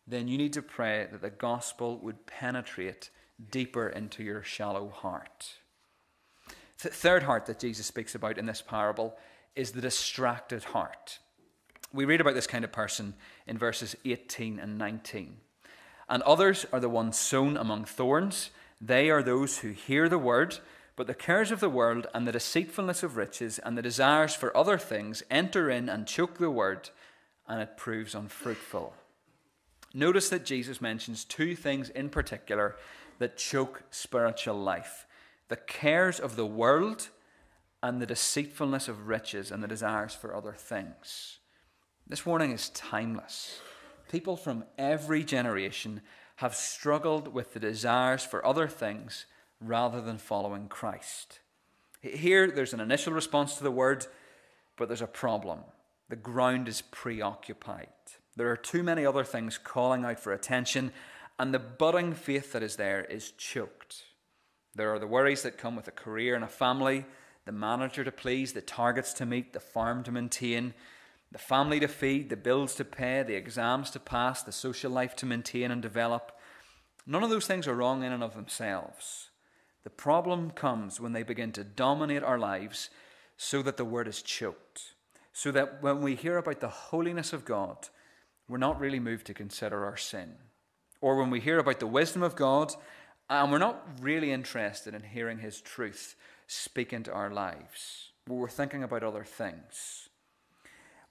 then 0.06 0.28
you 0.28 0.38
need 0.38 0.54
to 0.54 0.62
pray 0.62 1.08
that 1.12 1.22
the 1.22 1.30
gospel 1.30 1.98
would 2.00 2.26
penetrate 2.26 3.10
deeper 3.52 3.88
into 3.88 4.22
your 4.22 4.44
shallow 4.44 4.90
heart. 4.90 5.60
The 6.82 6.90
third 6.90 7.24
heart 7.24 7.46
that 7.46 7.60
Jesus 7.60 7.86
speaks 7.86 8.16
about 8.16 8.38
in 8.38 8.46
this 8.46 8.62
parable 8.62 9.18
is 9.56 9.72
the 9.72 9.82
distracted 9.82 10.64
heart. 10.66 11.20
We 11.94 12.06
read 12.06 12.22
about 12.22 12.34
this 12.34 12.48
kind 12.48 12.66
of 12.66 12.72
person 12.72 13.14
in 13.48 13.58
verses 13.58 13.96
18 14.04 14.60
and 14.60 14.78
19. 14.78 15.38
And 16.10 16.22
others 16.24 16.66
are 16.74 16.80
the 16.80 16.90
ones 16.90 17.18
sown 17.18 17.58
among 17.58 17.86
thorns 17.86 18.52
they 18.82 19.10
are 19.10 19.24
those 19.24 19.60
who 19.60 19.70
hear 19.70 20.10
the 20.10 20.18
word, 20.18 20.60
but 20.96 21.08
the 21.08 21.14
cares 21.14 21.52
of 21.52 21.60
the 21.60 21.70
world 21.70 22.08
and 22.14 22.28
the 22.28 22.32
deceitfulness 22.32 23.04
of 23.04 23.18
riches 23.18 23.60
and 23.60 23.78
the 23.78 23.82
desires 23.82 24.36
for 24.36 24.56
other 24.56 24.78
things 24.78 25.24
enter 25.32 25.70
in 25.70 25.90
and 25.90 26.08
choke 26.08 26.38
the 26.38 26.52
word, 26.52 26.90
and 27.48 27.62
it 27.62 27.78
proves 27.78 28.16
unfruitful. 28.16 28.94
Notice 29.94 30.30
that 30.30 30.46
Jesus 30.46 30.82
mentions 30.82 31.24
two 31.24 31.56
things 31.56 31.90
in 31.90 32.10
particular 32.10 32.76
that 33.20 33.38
choke 33.38 33.84
spiritual 33.92 34.56
life 34.56 35.06
the 35.48 35.56
cares 35.56 36.20
of 36.20 36.36
the 36.36 36.46
world 36.46 37.10
and 37.84 38.02
the 38.02 38.06
deceitfulness 38.06 38.88
of 38.88 39.08
riches 39.08 39.52
and 39.52 39.62
the 39.62 39.68
desires 39.68 40.16
for 40.16 40.36
other 40.36 40.54
things. 40.54 41.40
This 42.08 42.26
warning 42.26 42.52
is 42.52 42.70
timeless. 42.70 43.60
People 44.12 44.38
from 44.38 44.64
every 44.78 45.24
generation 45.24 46.02
have 46.38 46.56
struggled 46.56 47.34
with 47.34 47.54
the 47.54 47.60
desires 47.60 48.26
for 48.26 48.46
other 48.46 48.68
things 48.68 49.26
rather 49.60 50.02
than 50.02 50.18
following 50.18 50.68
Christ. 50.68 51.40
Here, 52.02 52.50
there's 52.52 52.74
an 52.74 52.80
initial 52.80 53.14
response 53.14 53.58
to 53.58 53.64
the 53.64 53.72
word, 53.72 54.06
but 54.78 54.88
there's 54.88 55.02
a 55.02 55.08
problem. 55.08 55.62
The 56.10 56.16
ground 56.16 56.68
is 56.68 56.82
preoccupied. 56.82 57.88
There 58.36 58.52
are 58.52 58.58
too 58.58 58.84
many 58.84 59.06
other 59.06 59.24
things 59.24 59.58
calling 59.58 60.06
out 60.06 60.20
for 60.20 60.34
attention, 60.34 60.92
and 61.40 61.54
the 61.54 61.60
budding 61.60 62.14
faith 62.14 62.52
that 62.54 62.64
is 62.64 62.76
there 62.76 63.04
is 63.06 63.32
choked. 63.32 64.04
There 64.76 64.94
are 64.94 65.00
the 65.00 65.08
worries 65.08 65.44
that 65.44 65.58
come 65.58 65.76
with 65.76 65.88
a 65.88 65.92
career 65.92 66.36
and 66.36 66.44
a 66.44 66.50
family, 66.50 67.06
the 67.46 67.54
manager 67.54 68.04
to 68.04 68.12
please, 68.12 68.52
the 68.52 68.62
targets 68.62 69.14
to 69.14 69.26
meet, 69.26 69.54
the 69.54 69.60
farm 69.60 70.04
to 70.04 70.12
maintain, 70.12 70.74
the 71.32 71.38
family 71.38 71.80
to 71.80 71.88
feed, 71.88 72.30
the 72.30 72.36
bills 72.36 72.76
to 72.76 72.86
pay, 72.86 73.24
the 73.24 73.36
exams 73.36 73.90
to 73.92 74.00
pass, 74.00 74.44
the 74.44 74.52
social 74.52 74.92
life 74.92 75.16
to 75.18 75.26
maintain 75.26 75.72
and 75.72 75.82
develop. 75.82 76.34
None 77.08 77.24
of 77.24 77.30
those 77.30 77.48
things 77.48 77.68
are 77.68 77.76
wrong 77.76 78.04
in 78.04 78.12
and 78.12 78.24
of 78.24 78.36
themselves. 78.36 79.30
The 79.84 79.90
problem 79.90 80.52
comes 80.52 81.00
when 81.00 81.14
they 81.14 81.24
begin 81.24 81.52
to 81.54 81.64
dominate 81.64 82.24
our 82.24 82.40
lives 82.40 82.90
so 83.38 83.62
that 83.62 83.78
the 83.78 83.86
word 83.86 84.08
is 84.08 84.22
choked. 84.22 84.94
So 85.32 85.52
that 85.52 85.82
when 85.84 86.02
we 86.02 86.16
hear 86.16 86.38
about 86.38 86.60
the 86.60 86.70
holiness 86.70 87.34
of 87.34 87.46
God, 87.46 87.90
we're 88.48 88.58
not 88.58 88.80
really 88.80 89.00
moved 89.00 89.28
to 89.28 89.34
consider 89.34 89.86
our 89.86 89.98
sin. 89.98 90.36
Or 91.02 91.18
when 91.18 91.30
we 91.30 91.40
hear 91.40 91.60
about 91.60 91.80
the 91.80 91.88
wisdom 91.88 92.24
of 92.24 92.36
God, 92.36 92.74
and 93.30 93.52
we're 93.52 93.58
not 93.58 93.84
really 94.02 94.32
interested 94.32 94.94
in 94.94 95.04
hearing 95.04 95.40
his 95.40 95.62
truth 95.62 96.16
speak 96.48 96.94
into 96.94 97.12
our 97.12 97.32
lives. 97.32 98.12
We're 98.28 98.50
thinking 98.50 98.84
about 98.84 99.04
other 99.04 99.24
things. 99.24 100.10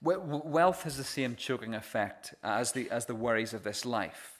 Wealth 0.01 0.83
has 0.83 0.97
the 0.97 1.03
same 1.03 1.35
choking 1.35 1.73
effect 1.73 2.33
as 2.43 2.73
the, 2.73 2.89
as 2.91 3.05
the 3.05 3.15
worries 3.15 3.53
of 3.53 3.63
this 3.63 3.85
life. 3.85 4.39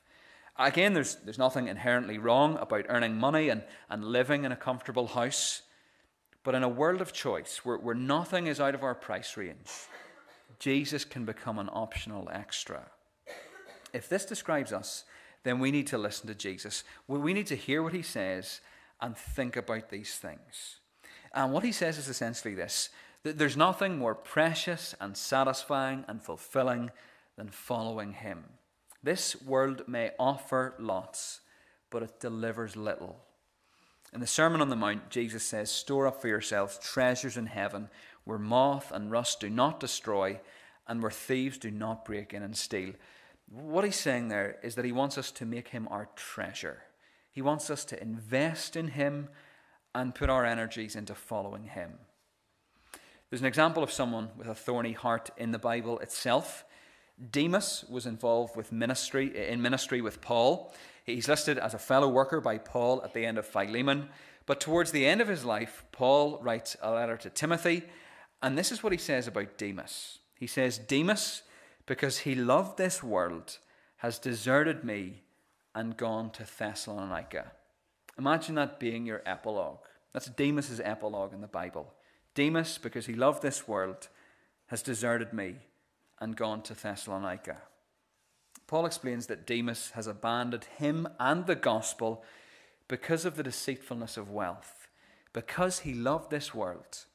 Again, 0.58 0.94
there's, 0.94 1.16
there's 1.16 1.38
nothing 1.38 1.68
inherently 1.68 2.18
wrong 2.18 2.58
about 2.58 2.86
earning 2.88 3.18
money 3.18 3.50
and, 3.50 3.64
and 3.90 4.06
living 4.06 4.46
in 4.46 4.52
a 4.52 4.58
comfortable 4.58 5.08
house. 5.08 5.64
But 6.44 6.56
in 6.56 6.64
a 6.64 6.70
world 6.70 7.02
of 7.02 7.12
choice, 7.12 7.62
where, 7.66 7.78
where 7.78 7.96
nothing 7.96 8.48
is 8.48 8.60
out 8.60 8.76
of 8.76 8.84
our 8.84 8.96
price 8.96 9.36
range, 9.36 9.72
Jesus 10.60 11.04
can 11.04 11.26
become 11.26 11.58
an 11.58 11.70
optional 11.74 12.30
extra. 12.32 12.86
If 13.92 14.08
this 14.08 14.26
describes 14.26 14.72
us, 14.72 15.06
then 15.46 15.60
we 15.60 15.72
need 15.72 15.88
to 15.88 15.98
listen 15.98 16.28
to 16.28 16.36
Jesus. 16.36 16.84
We 17.08 17.32
need 17.32 17.48
to 17.48 17.56
hear 17.56 17.82
what 17.82 17.94
he 17.94 18.02
says 18.02 18.62
and 19.00 19.16
think 19.16 19.56
about 19.56 19.90
these 19.90 20.16
things. 20.16 20.80
And 21.34 21.54
what 21.54 21.64
he 21.64 21.72
says 21.72 21.98
is 21.98 22.10
essentially 22.10 22.56
this 22.56 22.90
that 23.24 23.40
there's 23.40 23.58
nothing 23.58 23.98
more 23.98 24.14
precious 24.14 24.94
and 25.02 25.18
satisfying 25.18 26.06
and 26.08 26.22
fulfilling 26.22 26.92
than 27.38 27.50
following 27.50 28.14
him. 28.14 28.44
This 29.02 29.42
world 29.42 29.84
may 29.88 30.12
offer 30.20 30.76
lots, 30.78 31.42
but 31.90 32.04
it 32.04 32.20
delivers 32.20 32.76
little. 32.76 33.24
In 34.14 34.20
the 34.20 34.28
Sermon 34.28 34.62
on 34.62 34.70
the 34.70 34.76
Mount, 34.76 35.10
Jesus 35.10 35.44
says, 35.44 35.72
Store 35.72 36.08
up 36.08 36.22
for 36.22 36.28
yourselves 36.28 36.80
treasures 36.80 37.36
in 37.36 37.48
heaven, 37.48 37.90
where 38.26 38.38
moth 38.38 38.92
and 38.92 39.12
rust 39.12 39.40
do 39.40 39.50
not 39.50 39.80
destroy, 39.80 40.40
and 40.88 41.02
where 41.02 41.12
thieves 41.12 41.58
do 41.58 41.72
not 41.72 42.06
break 42.06 42.34
in 42.34 42.44
and 42.44 42.56
steal. 42.56 42.94
What 43.50 43.86
he's 43.86 43.96
saying 43.96 44.30
there 44.30 44.58
is 44.64 44.76
that 44.76 44.86
he 44.86 44.92
wants 44.92 45.18
us 45.18 45.32
to 45.32 45.46
make 45.46 45.70
him 45.70 45.88
our 45.90 46.10
treasure. 46.16 46.84
He 47.32 47.42
wants 47.42 47.70
us 47.70 47.86
to 47.86 48.02
invest 48.02 48.76
in 48.76 48.90
him 48.90 49.30
and 49.94 50.16
put 50.16 50.30
our 50.30 50.46
energies 50.46 50.96
into 50.96 51.16
following 51.16 51.66
him. 51.66 51.94
There's 53.30 53.42
an 53.42 53.48
example 53.48 53.84
of 53.84 53.92
someone 53.92 54.30
with 54.38 54.48
a 54.48 54.56
thorny 54.56 54.94
heart 54.94 55.30
in 55.38 55.52
the 55.52 55.60
Bible 55.60 56.00
itself. 56.00 56.66
Demas 57.32 57.86
was 57.90 58.06
involved 58.06 58.56
with 58.56 58.72
ministry 58.72 59.50
in 59.50 59.62
ministry 59.62 60.02
with 60.02 60.22
Paul. 60.22 60.74
He's 61.06 61.28
listed 61.28 61.58
as 61.58 61.74
a 61.74 61.80
fellow 61.80 62.10
worker 62.10 62.42
by 62.42 62.58
Paul 62.58 63.02
at 63.04 63.14
the 63.14 63.26
end 63.26 63.38
of 63.38 63.46
Philemon. 63.46 64.10
But 64.46 64.60
towards 64.60 64.92
the 64.92 65.06
end 65.06 65.22
of 65.22 65.28
his 65.28 65.44
life, 65.44 65.84
Paul 65.92 66.40
writes 66.42 66.76
a 66.82 66.92
letter 66.92 67.18
to 67.18 67.30
Timothy, 67.30 67.84
and 68.42 68.58
this 68.58 68.72
is 68.72 68.84
what 68.84 68.92
he 68.92 68.98
says 68.98 69.28
about 69.28 69.58
Demas. 69.58 70.20
He 70.38 70.48
says, 70.48 70.78
Demas, 70.78 71.42
because 71.86 72.20
he 72.20 72.36
loved 72.36 72.78
this 72.78 73.04
world, 73.04 73.58
has 73.98 74.20
deserted 74.20 74.84
me 74.84 75.24
and 75.74 75.98
gone 75.98 76.30
to 76.32 76.44
Thessalonica. 76.44 77.52
Imagine 78.18 78.56
that 78.56 78.80
being 78.80 79.06
your 79.06 79.22
epilogue. 79.26 79.80
That's 80.14 80.28
Demas's 80.28 80.80
epilogue 80.80 81.34
in 81.34 81.42
the 81.42 81.48
Bible. 81.48 81.94
Demas, 82.34 82.78
because 82.78 83.06
he 83.06 83.14
loved 83.14 83.42
this 83.42 83.68
world, 83.68 84.08
has 84.68 84.82
deserted 84.82 85.34
me 85.34 85.56
and 86.20 86.36
gone 86.36 86.62
to 86.64 86.74
Thessalonica. 86.74 87.58
Paul 88.68 88.86
explains 88.86 89.28
that 89.28 89.46
Demas 89.46 89.92
has 89.92 90.08
abandoned 90.08 90.66
him 90.78 91.08
and 91.20 91.46
the 91.46 91.56
gospel 91.56 92.24
because 92.88 93.26
of 93.26 93.36
the 93.36 93.44
deceitfulness 93.44 94.18
of 94.18 94.32
wealth. 94.32 94.88
Because 95.34 95.80
he 95.80 95.94
loved 95.94 96.32
this 96.32 96.54
world, 96.56 97.06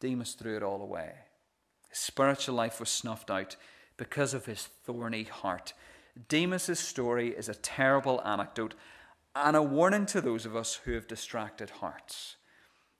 Demas 0.00 0.34
threw 0.34 0.56
it 0.56 0.62
all 0.62 0.82
away. 0.82 1.12
His 1.88 1.98
spiritual 1.98 2.54
life 2.54 2.78
was 2.78 2.90
snuffed 2.90 3.30
out 3.30 3.56
because 3.96 4.34
of 4.34 4.46
his 4.46 4.68
thorny 4.84 5.24
heart. 5.24 5.72
Demas's 6.28 6.78
story 6.78 7.30
is 7.30 7.48
a 7.48 7.54
terrible 7.54 8.20
anecdote 8.24 8.74
and 9.34 9.56
a 9.56 9.62
warning 9.62 10.06
to 10.06 10.20
those 10.20 10.46
of 10.46 10.56
us 10.56 10.80
who 10.84 10.92
have 10.92 11.06
distracted 11.06 11.70
hearts. 11.70 12.36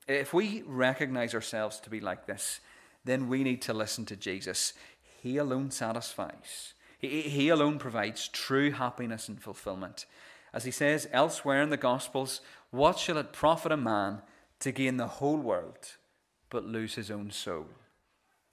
If 0.06 0.34
we 0.34 0.62
recognize 0.66 1.34
ourselves 1.34 1.80
to 1.80 1.90
be 1.90 2.00
like 2.00 2.26
this, 2.26 2.60
then 3.04 3.28
we 3.28 3.42
need 3.42 3.62
to 3.62 3.72
listen 3.72 4.04
to 4.06 4.16
Jesus. 4.16 4.74
He 5.22 5.36
alone 5.36 5.70
satisfies. 5.70 6.74
He, 6.98 7.22
he 7.22 7.48
alone 7.48 7.78
provides 7.78 8.28
true 8.28 8.70
happiness 8.72 9.28
and 9.28 9.40
fulfillment. 9.40 10.06
As 10.52 10.64
he 10.64 10.70
says 10.70 11.08
elsewhere 11.12 11.62
in 11.62 11.70
the 11.70 11.76
Gospels, 11.76 12.40
what 12.70 12.98
shall 12.98 13.18
it 13.18 13.32
profit 13.32 13.72
a 13.72 13.76
man 13.76 14.22
to 14.60 14.72
gain 14.72 14.96
the 14.96 15.06
whole 15.06 15.38
world 15.38 15.96
but 16.50 16.64
lose 16.64 16.94
his 16.94 17.10
own 17.10 17.30
soul? 17.30 17.66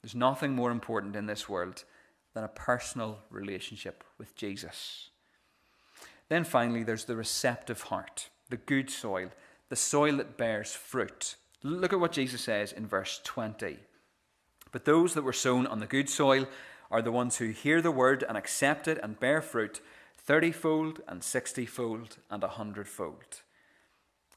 There's 0.02 0.14
nothing 0.14 0.54
more 0.54 0.70
important 0.70 1.16
in 1.16 1.26
this 1.26 1.48
world 1.48 1.84
than 2.34 2.44
a 2.44 2.48
personal 2.48 3.20
relationship 3.30 4.04
with 4.18 4.34
Jesus. 4.36 5.10
Then 6.28 6.44
finally, 6.44 6.82
there's 6.82 7.04
the 7.04 7.16
receptive 7.16 7.82
heart, 7.82 8.28
the 8.50 8.56
good 8.56 8.90
soil, 8.90 9.30
the 9.68 9.76
soil 9.76 10.16
that 10.18 10.36
bears 10.36 10.74
fruit. 10.74 11.36
Look 11.62 11.92
at 11.92 12.00
what 12.00 12.12
Jesus 12.12 12.42
says 12.42 12.72
in 12.72 12.86
verse 12.86 13.20
20. 13.24 13.78
But 14.72 14.84
those 14.84 15.14
that 15.14 15.22
were 15.22 15.32
sown 15.32 15.66
on 15.66 15.78
the 15.78 15.86
good 15.86 16.10
soil 16.10 16.46
are 16.90 17.02
the 17.02 17.12
ones 17.12 17.36
who 17.36 17.48
hear 17.48 17.80
the 17.80 17.90
word 17.90 18.24
and 18.28 18.36
accept 18.36 18.88
it 18.88 18.98
and 19.02 19.18
bear 19.18 19.40
fruit 19.40 19.80
thirtyfold 20.26 21.00
and 21.06 21.22
sixtyfold 21.22 22.16
and 22.30 22.42
a 22.42 22.48
hundredfold. 22.48 23.42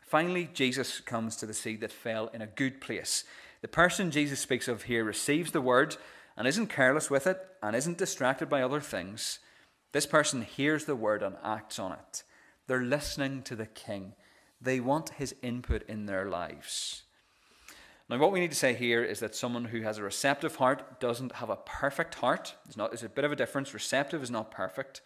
Finally, 0.02 0.50
Jesus 0.54 1.00
comes 1.00 1.36
to 1.38 1.46
the 1.46 1.54
seed 1.54 1.82
that 1.82 1.92
fell 1.92 2.28
in 2.34 2.42
a 2.42 2.48
good 2.48 2.82
place. 2.82 3.24
The 3.62 3.68
person 3.68 4.12
Jesus 4.12 4.40
speaks 4.40 4.68
of 4.68 4.84
here 4.84 5.04
receives 5.04 5.52
the 5.52 5.62
word 5.62 5.98
and 6.38 6.48
isn't 6.48 6.68
careless 6.68 7.10
with 7.10 7.28
it 7.28 7.40
and 7.64 7.76
isn't 7.76 7.98
distracted 7.98 8.48
by 8.48 8.62
other 8.62 8.80
things. 8.80 9.40
This 9.92 10.06
person 10.06 10.44
hears 10.44 10.86
the 10.86 10.96
word 10.96 11.24
and 11.24 11.36
acts 11.44 11.80
on 11.80 11.94
it. 11.94 12.24
They're 12.68 12.84
listening 12.84 13.42
to 13.44 13.56
the 13.56 13.66
king. 13.66 14.14
They 14.62 14.80
want 14.80 15.10
his 15.10 15.36
input 15.42 15.84
in 15.88 16.06
their 16.06 16.30
lives. 16.30 17.04
Now, 18.10 18.20
what 18.20 18.32
we 18.32 18.40
need 18.40 18.52
to 18.52 18.58
say 18.58 18.74
here 18.74 19.04
is 19.04 19.20
that 19.20 19.36
someone 19.36 19.66
who 19.66 19.82
has 19.82 19.98
a 19.98 20.04
receptive 20.04 20.56
heart 20.56 21.00
doesn't 21.00 21.34
have 21.34 21.50
a 21.50 21.58
perfect 21.58 22.16
heart. 22.16 22.56
There's, 22.66 22.78
not, 22.78 22.92
there's 22.92 23.04
a 23.04 23.10
bit 23.10 23.26
of 23.26 23.34
a 23.34 23.36
difference. 23.36 23.74
Receptive 23.74 24.24
is 24.24 24.32
not 24.32 24.52
perfect. 24.52 25.02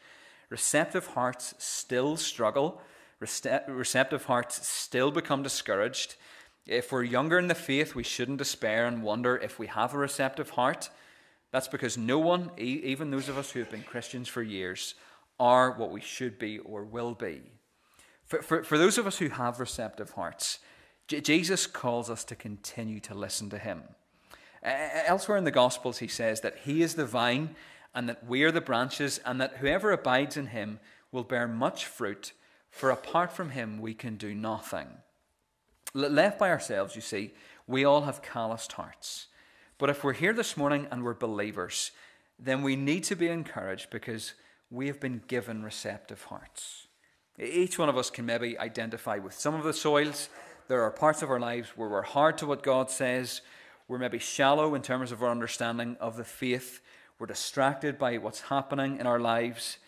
Receptive 0.50 1.08
hearts 1.08 1.56
still 1.58 2.15
struggle. 2.17 2.82
Receptive 3.20 4.26
hearts 4.26 4.67
still 4.67 5.12
become 5.12 5.41
discouraged. 5.41 6.15
If 6.67 6.91
we're 6.91 7.04
younger 7.04 7.39
in 7.39 7.48
the 7.48 7.56
faith, 7.56 7.96
we 7.96 8.04
shouldn't 8.04 8.38
despair 8.38 8.86
and 8.86 9.02
wonder 9.02 9.36
if 9.38 9.58
we 9.58 9.67
have 9.67 9.94
a 9.94 9.98
receptive 9.98 10.52
heart. 10.52 10.89
That's 11.52 11.68
because 11.68 11.98
no 11.98 12.18
one, 12.18 12.52
even 12.58 13.12
those 13.12 13.30
of 13.30 13.38
us 13.38 13.52
who 13.52 13.60
have 13.60 13.70
been 13.70 13.84
Christians 13.84 14.28
for 14.28 14.42
years, 14.42 14.96
are 15.40 15.72
what 15.72 15.92
we 15.92 16.02
should 16.02 16.40
be 16.40 16.60
or 16.60 16.84
will 16.84 17.14
be. 17.14 17.42
For, 18.26 18.42
for, 18.42 18.64
for 18.64 18.78
those 18.78 18.98
of 18.98 19.08
us 19.08 19.18
who 19.18 19.30
have 19.30 19.60
receptive 19.60 20.12
hearts, 20.12 20.60
Jesus 21.08 21.68
calls 21.68 22.10
us 22.10 22.24
to 22.26 22.36
continue 22.36 23.00
to 23.02 23.14
listen 23.14 23.50
to 23.50 23.58
him. 23.58 23.84
Elsewhere 24.64 25.38
in 25.38 25.44
the 25.44 25.52
Gospels, 25.52 25.98
he 25.98 26.08
says 26.08 26.42
that 26.42 26.60
he 26.64 26.82
is 26.82 26.96
the 26.96 27.06
vine 27.06 27.56
and 27.94 28.08
that 28.08 28.26
we 28.26 28.44
are 28.44 28.52
the 28.52 28.62
branches, 28.62 29.20
and 29.26 29.42
that 29.42 29.58
whoever 29.58 29.92
abides 29.92 30.38
in 30.38 30.48
him 30.48 30.80
will 31.12 31.24
bear 31.24 31.48
much 31.48 31.86
fruit, 31.86 32.32
for 32.70 32.90
apart 32.90 33.34
from 33.34 33.50
him 33.50 33.82
we 33.82 33.94
can 33.94 34.16
do 34.16 34.34
nothing. 34.34 34.88
Left 35.94 36.40
by 36.40 36.50
ourselves, 36.50 36.96
you 36.96 37.02
see, 37.02 37.34
we 37.68 37.84
all 37.84 38.04
have 38.04 38.22
calloused 38.22 38.72
hearts. 38.74 39.28
But 39.82 39.89
if 39.89 40.04
we're 40.04 40.13
here 40.13 40.32
this 40.32 40.56
morning 40.56 40.86
and 40.91 41.04
we're 41.04 41.15
believers, 41.15 41.89
then 42.38 42.62
we 42.62 42.76
need 42.76 43.04
to 43.06 43.15
be 43.15 43.30
encouraged 43.30 43.89
because 43.89 44.36
we 44.70 44.86
have 44.86 45.00
been 45.00 45.24
given 45.26 45.63
receptive 45.63 46.22
hearts. 46.26 46.86
Each 47.39 47.80
one 47.80 47.89
of 47.89 47.98
us 47.98 48.12
can 48.12 48.28
maybe 48.28 48.60
identify 48.60 49.17
with 49.17 49.34
some 49.34 49.56
of 49.56 49.63
the 49.63 49.74
soils 49.74 50.30
there 50.67 50.84
are 50.84 50.91
parts 50.91 51.24
of 51.24 51.32
our 51.32 51.39
lives 51.39 51.70
where 51.70 51.89
we're 51.89 52.04
hard 52.04 52.38
to 52.38 52.46
what 52.46 52.62
God 52.62 52.91
says. 52.91 53.41
We're 53.88 53.98
maybe 53.98 54.20
shallow 54.20 54.76
in 54.76 54.84
terms 54.84 55.12
of 55.12 55.24
our 55.24 55.32
understanding 55.32 55.98
of 56.00 56.15
the 56.15 56.24
faith. 56.24 56.80
We're 57.17 57.26
distracted 57.26 57.98
by 57.98 58.20
what's 58.20 58.41
happening 58.41 59.00
in 59.00 59.08
our 59.08 59.20
lives. 59.20 59.80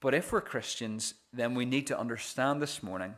But 0.00 0.14
if 0.14 0.32
we're 0.32 0.40
Christians, 0.40 1.14
then 1.32 1.54
we 1.54 1.64
need 1.64 1.86
to 1.86 1.98
understand 1.98 2.60
this 2.60 2.82
morning 2.82 3.14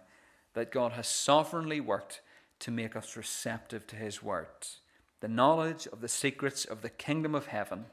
that 0.53 0.71
God 0.71 0.93
has 0.93 1.09
sovereignly 1.09 1.81
worked 1.81 2.21
to 2.59 2.71
make 2.71 2.95
us 2.95 3.17
receptive 3.17 3.87
to 3.87 3.97
His 3.97 4.23
words. 4.23 4.80
The 5.21 5.29
knowledge 5.29 5.87
of 5.87 6.01
the 6.01 6.09
secrets 6.09 6.65
of 6.65 6.83
the 6.83 6.91
kingdom 6.91 7.35
of 7.35 7.47
heaven 7.47 7.87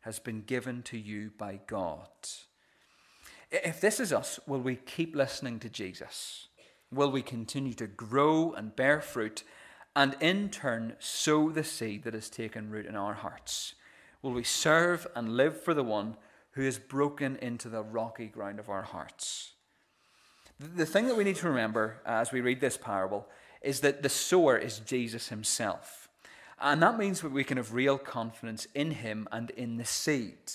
has 0.00 0.18
been 0.18 0.42
given 0.42 0.82
to 0.82 0.98
you 0.98 1.30
by 1.38 1.60
God. 1.66 2.08
If 3.50 3.80
this 3.80 4.00
is 4.00 4.12
us, 4.12 4.38
will 4.46 4.60
we 4.60 4.76
keep 4.76 5.16
listening 5.16 5.58
to 5.60 5.68
Jesus? 5.68 6.48
will 6.94 7.10
we 7.10 7.22
continue 7.22 7.74
to 7.74 7.86
grow 7.86 8.52
and 8.52 8.76
bear 8.76 9.00
fruit 9.00 9.42
and 9.96 10.16
in 10.20 10.48
turn 10.48 10.96
sow 10.98 11.50
the 11.50 11.64
seed 11.64 12.04
that 12.04 12.14
has 12.14 12.28
taken 12.28 12.70
root 12.70 12.86
in 12.86 12.96
our 12.96 13.14
hearts? 13.14 13.74
Will 14.22 14.32
we 14.32 14.44
serve 14.44 15.06
and 15.14 15.36
live 15.36 15.60
for 15.60 15.74
the 15.74 15.84
one 15.84 16.16
who 16.52 16.62
has 16.62 16.78
broken 16.78 17.36
into 17.36 17.68
the 17.68 17.82
rocky 17.82 18.26
ground 18.26 18.58
of 18.58 18.68
our 18.68 18.82
hearts? 18.82 19.52
The 20.58 20.86
thing 20.86 21.08
that 21.08 21.16
we 21.16 21.24
need 21.24 21.36
to 21.36 21.48
remember 21.48 22.00
as 22.06 22.32
we 22.32 22.40
read 22.40 22.60
this 22.60 22.76
parable 22.76 23.26
is 23.60 23.80
that 23.80 24.02
the 24.02 24.08
sower 24.08 24.56
is 24.56 24.78
Jesus 24.78 25.28
himself. 25.28 26.03
And 26.60 26.82
that 26.82 26.98
means 26.98 27.20
that 27.20 27.32
we 27.32 27.44
can 27.44 27.56
have 27.56 27.74
real 27.74 27.98
confidence 27.98 28.66
in 28.74 28.92
him 28.92 29.28
and 29.32 29.50
in 29.50 29.76
the 29.76 29.84
seed. 29.84 30.52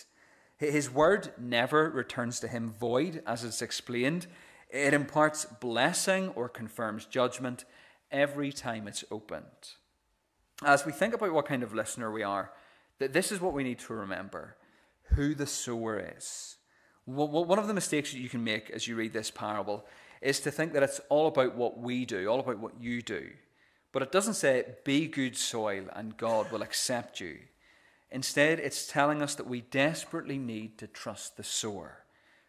His 0.58 0.92
word 0.92 1.32
never 1.38 1.90
returns 1.90 2.40
to 2.40 2.48
him 2.48 2.72
void, 2.72 3.24
as 3.26 3.44
is 3.44 3.62
explained. 3.62 4.28
It 4.70 4.94
imparts 4.94 5.46
blessing 5.46 6.30
or 6.36 6.50
confirms 6.50 7.06
judgment 7.06 7.66
every 8.12 8.52
time 8.52 8.88
it's 8.88 9.04
opened. 9.10 9.46
As 10.64 10.86
we 10.86 10.92
think 10.92 11.14
about 11.14 11.34
what 11.34 11.46
kind 11.46 11.64
of 11.64 11.74
listener 11.74 12.12
we 12.12 12.24
are, 12.24 12.52
that 13.00 13.14
this 13.14 13.32
is 13.32 13.40
what 13.40 13.54
we 13.54 13.64
need 13.64 13.80
to 13.80 13.94
remember 13.94 14.58
who 15.14 15.34
the 15.34 15.48
sower 15.48 16.04
is. 16.18 16.58
One 17.06 17.58
of 17.58 17.68
the 17.68 17.74
mistakes 17.74 18.12
that 18.12 18.20
you 18.20 18.30
can 18.30 18.44
make 18.44 18.70
as 18.70 18.88
you 18.88 18.96
read 18.96 19.14
this 19.14 19.32
parable 19.32 19.86
is 20.22 20.40
to 20.42 20.52
think 20.52 20.74
that 20.74 20.84
it's 20.84 21.00
all 21.10 21.28
about 21.28 21.56
what 21.56 21.80
we 21.80 22.06
do, 22.06 22.28
all 22.28 22.42
about 22.42 22.60
what 22.60 22.80
you 22.80 23.02
do. 23.02 23.30
But 23.92 24.04
it 24.04 24.12
doesn't 24.12 24.36
say, 24.36 24.64
be 24.84 25.08
good 25.08 25.36
soil 25.36 25.86
and 25.94 26.18
God 26.18 26.52
will 26.52 26.62
accept 26.62 27.20
you. 27.20 27.40
Instead, 28.12 28.60
it's 28.60 28.88
telling 28.88 29.22
us 29.22 29.36
that 29.36 29.48
we 29.48 29.62
desperately 29.62 30.38
need 30.38 30.78
to 30.80 30.88
trust 30.88 31.38
the 31.38 31.44
sower. 31.44 32.04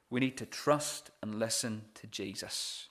We 0.08 0.20
need 0.20 0.36
to 0.38 0.46
trust 0.46 1.10
and 1.22 1.38
listen 1.38 1.82
to 1.94 2.06
Jesus. 2.06 2.88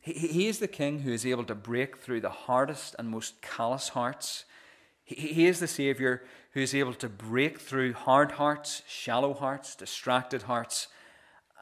He, 0.00 0.12
he 0.12 0.46
is 0.48 0.58
the 0.58 0.68
king 0.68 1.00
who 1.00 1.12
is 1.12 1.24
able 1.24 1.44
to 1.44 1.54
break 1.54 1.98
through 1.98 2.20
the 2.20 2.30
hardest 2.30 2.94
and 2.98 3.08
most 3.08 3.40
callous 3.40 3.90
hearts. 3.90 4.44
He, 5.04 5.14
he 5.14 5.46
is 5.46 5.60
the 5.60 5.68
Savior 5.68 6.22
who 6.52 6.60
is 6.60 6.74
able 6.74 6.94
to 6.94 7.08
break 7.08 7.60
through 7.60 7.94
hard 7.94 8.32
hearts, 8.32 8.82
shallow 8.86 9.34
hearts, 9.34 9.74
distracted 9.74 10.42
hearts, 10.42 10.88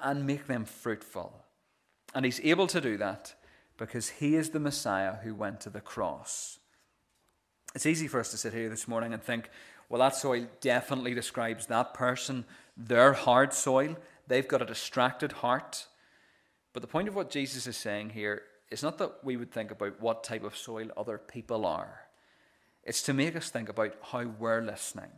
and 0.02 0.26
make 0.26 0.46
them 0.46 0.64
fruitful. 0.64 1.44
And 2.14 2.24
He's 2.24 2.40
able 2.40 2.66
to 2.66 2.80
do 2.80 2.96
that 2.98 3.34
because 3.76 4.08
He 4.10 4.36
is 4.36 4.50
the 4.50 4.60
Messiah 4.60 5.16
who 5.22 5.34
went 5.34 5.60
to 5.62 5.70
the 5.70 5.80
cross. 5.80 6.58
It's 7.74 7.86
easy 7.86 8.08
for 8.08 8.20
us 8.20 8.30
to 8.30 8.36
sit 8.36 8.52
here 8.52 8.68
this 8.68 8.86
morning 8.86 9.12
and 9.12 9.22
think, 9.22 9.48
well, 9.88 10.00
that 10.00 10.16
soil 10.16 10.46
definitely 10.60 11.14
describes 11.14 11.66
that 11.66 11.94
person, 11.94 12.44
their 12.76 13.12
hard 13.12 13.52
soil. 13.52 13.96
They've 14.26 14.48
got 14.48 14.62
a 14.62 14.66
distracted 14.66 15.32
heart. 15.32 15.86
But 16.72 16.80
the 16.80 16.88
point 16.88 17.08
of 17.08 17.14
what 17.14 17.30
Jesus 17.30 17.66
is 17.66 17.76
saying 17.76 18.10
here 18.10 18.42
is 18.70 18.82
not 18.82 18.98
that 18.98 19.22
we 19.22 19.36
would 19.36 19.52
think 19.52 19.70
about 19.70 20.00
what 20.00 20.24
type 20.24 20.44
of 20.44 20.56
soil 20.56 20.88
other 20.96 21.18
people 21.18 21.66
are, 21.66 22.00
it's 22.84 23.02
to 23.02 23.12
make 23.12 23.36
us 23.36 23.50
think 23.50 23.68
about 23.68 23.94
how 24.02 24.24
we're 24.24 24.62
listening. 24.62 25.10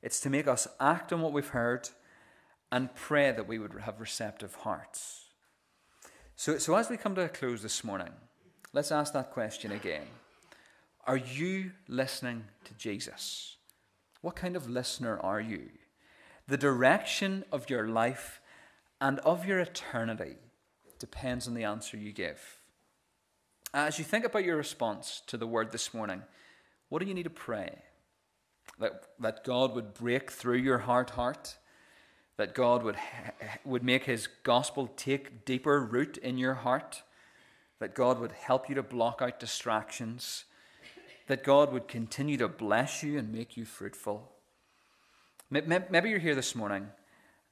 It's 0.00 0.20
to 0.20 0.30
make 0.30 0.46
us 0.46 0.68
act 0.80 1.12
on 1.12 1.20
what 1.20 1.32
we've 1.32 1.48
heard 1.48 1.88
and 2.70 2.94
pray 2.94 3.32
that 3.32 3.48
we 3.48 3.58
would 3.58 3.72
have 3.80 4.00
receptive 4.00 4.54
hearts. 4.54 5.27
So, 6.40 6.56
so 6.58 6.76
as 6.76 6.88
we 6.88 6.96
come 6.96 7.16
to 7.16 7.24
a 7.24 7.28
close 7.28 7.62
this 7.62 7.82
morning, 7.82 8.12
let's 8.72 8.92
ask 8.92 9.12
that 9.12 9.32
question 9.32 9.72
again. 9.72 10.04
Are 11.04 11.16
you 11.16 11.72
listening 11.88 12.44
to 12.64 12.74
Jesus? 12.74 13.56
What 14.20 14.36
kind 14.36 14.54
of 14.54 14.70
listener 14.70 15.18
are 15.18 15.40
you? 15.40 15.70
The 16.46 16.56
direction 16.56 17.44
of 17.50 17.68
your 17.68 17.88
life 17.88 18.40
and 19.00 19.18
of 19.20 19.46
your 19.46 19.58
eternity 19.58 20.36
depends 21.00 21.48
on 21.48 21.54
the 21.54 21.64
answer 21.64 21.96
you 21.96 22.12
give. 22.12 22.60
As 23.74 23.98
you 23.98 24.04
think 24.04 24.24
about 24.24 24.44
your 24.44 24.56
response 24.56 25.22
to 25.26 25.36
the 25.36 25.46
word 25.46 25.72
this 25.72 25.92
morning, 25.92 26.22
what 26.88 27.00
do 27.00 27.06
you 27.06 27.14
need 27.14 27.24
to 27.24 27.30
pray? 27.30 27.82
That, 28.78 29.06
that 29.18 29.42
God 29.42 29.74
would 29.74 29.92
break 29.92 30.30
through 30.30 30.58
your 30.58 30.78
hard 30.78 31.10
heart, 31.10 31.56
that 32.38 32.54
God 32.54 32.82
would, 32.82 32.96
would 33.64 33.84
make 33.84 34.04
his 34.04 34.28
gospel 34.44 34.88
take 34.96 35.44
deeper 35.44 35.84
root 35.84 36.16
in 36.16 36.38
your 36.38 36.54
heart, 36.54 37.02
that 37.80 37.94
God 37.94 38.18
would 38.18 38.32
help 38.32 38.68
you 38.68 38.74
to 38.76 38.82
block 38.82 39.20
out 39.20 39.38
distractions, 39.38 40.44
that 41.26 41.44
God 41.44 41.72
would 41.72 41.88
continue 41.88 42.38
to 42.38 42.48
bless 42.48 43.02
you 43.02 43.18
and 43.18 43.30
make 43.30 43.58
you 43.58 43.66
fruitful. 43.66 44.32
Maybe 45.50 46.08
you're 46.08 46.18
here 46.18 46.34
this 46.34 46.54
morning 46.54 46.88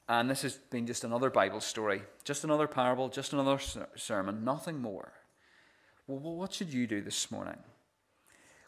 and 0.09 0.31
this 0.31 0.42
has 0.42 0.55
been 0.55 0.87
just 0.87 1.05
another 1.05 1.31
Bible 1.31 1.61
story, 1.61 2.03
just 2.25 2.44
another 2.44 2.68
parable, 2.68 3.09
just 3.09 3.33
another 3.33 3.59
sermon, 3.96 4.44
nothing 4.44 4.81
more. 4.81 5.12
Well, 6.07 6.20
what 6.20 6.53
should 6.53 6.72
you 6.72 6.87
do 6.87 7.03
this 7.03 7.31
morning? 7.31 7.59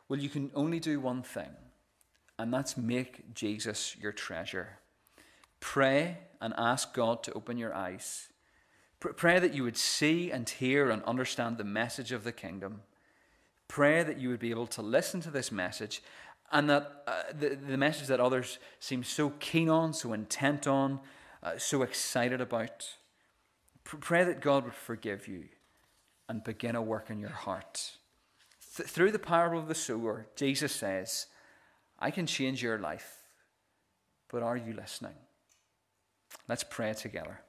Well, 0.09 0.19
you 0.19 0.29
can 0.29 0.51
only 0.55 0.81
do 0.81 0.99
one 0.99 1.23
thing, 1.23 1.51
and 2.39 2.53
that's 2.53 2.77
make 2.77 3.35
Jesus 3.35 3.97
your 4.01 4.11
treasure. 4.11 4.79
Pray 5.61 6.19
and 6.41 6.55
ask 6.57 6.95
God 6.95 7.23
to 7.25 7.33
open 7.33 7.59
your 7.59 7.75
eyes. 7.75 8.29
Pray 9.01 9.39
that 9.39 9.55
you 9.55 9.63
would 9.63 9.77
see 9.77 10.31
and 10.31 10.49
hear 10.49 10.91
and 10.91 11.03
understand 11.05 11.57
the 11.57 11.65
message 11.65 12.11
of 12.11 12.25
the 12.25 12.33
kingdom. 12.33 12.83
Pray 13.69 14.03
that 14.03 14.19
you 14.19 14.29
would 14.29 14.41
be 14.41 14.51
able 14.51 14.67
to 14.69 14.83
listen 14.83 15.21
to 15.21 15.31
this 15.31 15.53
message 15.53 16.03
and 16.51 16.69
that 16.71 17.03
uh, 17.07 17.23
the, 17.39 17.51
the 17.51 17.77
message 17.77 18.09
that 18.09 18.21
others 18.21 18.59
seem 18.81 19.05
so 19.05 19.31
keen 19.39 19.69
on, 19.69 19.93
so 19.93 20.13
intent 20.13 20.67
on, 20.67 21.01
uh, 21.43 21.59
so 21.59 21.83
excited 21.83 22.41
about. 22.41 22.89
Pray 23.85 24.25
that 24.25 24.41
God 24.41 24.65
would 24.65 24.75
forgive 24.75 25.29
you 25.29 25.45
and 26.29 26.43
begin 26.43 26.75
a 26.75 26.83
work 26.83 27.11
in 27.11 27.21
your 27.21 27.31
heart. 27.31 27.93
Th- 28.77 28.89
through 28.89 29.13
the 29.13 29.19
parable 29.19 29.59
of 29.59 29.69
the 29.69 29.75
sower, 29.75 30.27
Jesus 30.35 30.73
says, 30.73 31.27
I 31.99 32.11
can 32.11 32.27
change 32.27 32.63
your 32.63 32.79
life, 32.79 33.17
but 34.29 34.43
are 34.43 34.57
you 34.57 34.73
listening? 34.73 35.15
Let's 36.49 36.65
pray 36.65 36.95
together. 36.95 37.41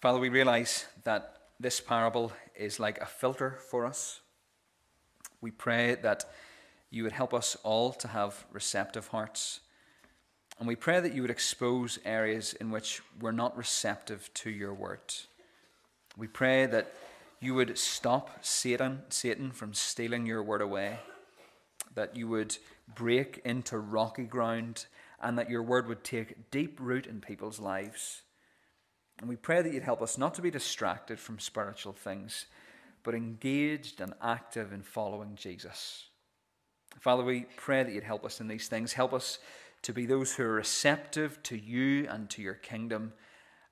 Father, 0.00 0.18
we 0.18 0.28
realize 0.30 0.86
that 1.04 1.36
this 1.60 1.80
parable 1.80 2.32
is 2.56 2.80
like 2.80 3.00
a 3.00 3.06
filter 3.06 3.58
for 3.70 3.86
us. 3.86 4.20
We 5.40 5.52
pray 5.52 5.94
that 6.02 6.24
you 6.90 7.04
would 7.04 7.12
help 7.12 7.32
us 7.32 7.56
all 7.62 7.92
to 7.92 8.08
have 8.08 8.44
receptive 8.52 9.06
hearts. 9.08 9.60
And 10.58 10.66
we 10.66 10.74
pray 10.74 10.98
that 10.98 11.14
you 11.14 11.22
would 11.22 11.30
expose 11.30 12.00
areas 12.04 12.52
in 12.54 12.70
which 12.72 13.00
we're 13.20 13.30
not 13.30 13.56
receptive 13.56 14.28
to 14.34 14.50
your 14.50 14.74
word. 14.74 15.14
We 16.16 16.26
pray 16.26 16.66
that 16.66 16.92
you 17.40 17.54
would 17.54 17.78
stop 17.78 18.44
Satan, 18.44 19.02
Satan 19.08 19.52
from 19.52 19.72
stealing 19.72 20.26
your 20.26 20.42
word 20.42 20.62
away, 20.62 20.98
that 21.94 22.16
you 22.16 22.28
would 22.28 22.56
break 22.94 23.40
into 23.44 23.78
rocky 23.78 24.24
ground, 24.24 24.86
and 25.20 25.38
that 25.38 25.50
your 25.50 25.62
word 25.62 25.86
would 25.86 26.02
take 26.02 26.50
deep 26.50 26.78
root 26.80 27.06
in 27.06 27.20
people's 27.20 27.60
lives. 27.60 28.22
And 29.20 29.28
we 29.28 29.36
pray 29.36 29.62
that 29.62 29.72
you'd 29.72 29.82
help 29.82 30.02
us 30.02 30.18
not 30.18 30.34
to 30.34 30.42
be 30.42 30.50
distracted 30.50 31.20
from 31.20 31.38
spiritual 31.38 31.92
things, 31.92 32.46
but 33.04 33.14
engaged 33.14 34.00
and 34.00 34.14
active 34.20 34.72
in 34.72 34.82
following 34.82 35.36
Jesus. 35.36 36.06
Father, 37.00 37.24
we 37.24 37.46
pray 37.56 37.82
that 37.82 37.92
you'd 37.92 38.04
help 38.04 38.24
us 38.24 38.40
in 38.40 38.48
these 38.48 38.68
things. 38.68 38.92
Help 38.92 39.12
us 39.12 39.38
to 39.82 39.92
be 39.92 40.06
those 40.06 40.34
who 40.34 40.44
are 40.44 40.52
receptive 40.52 41.42
to 41.42 41.56
you 41.56 42.06
and 42.08 42.30
to 42.30 42.42
your 42.42 42.54
kingdom, 42.54 43.12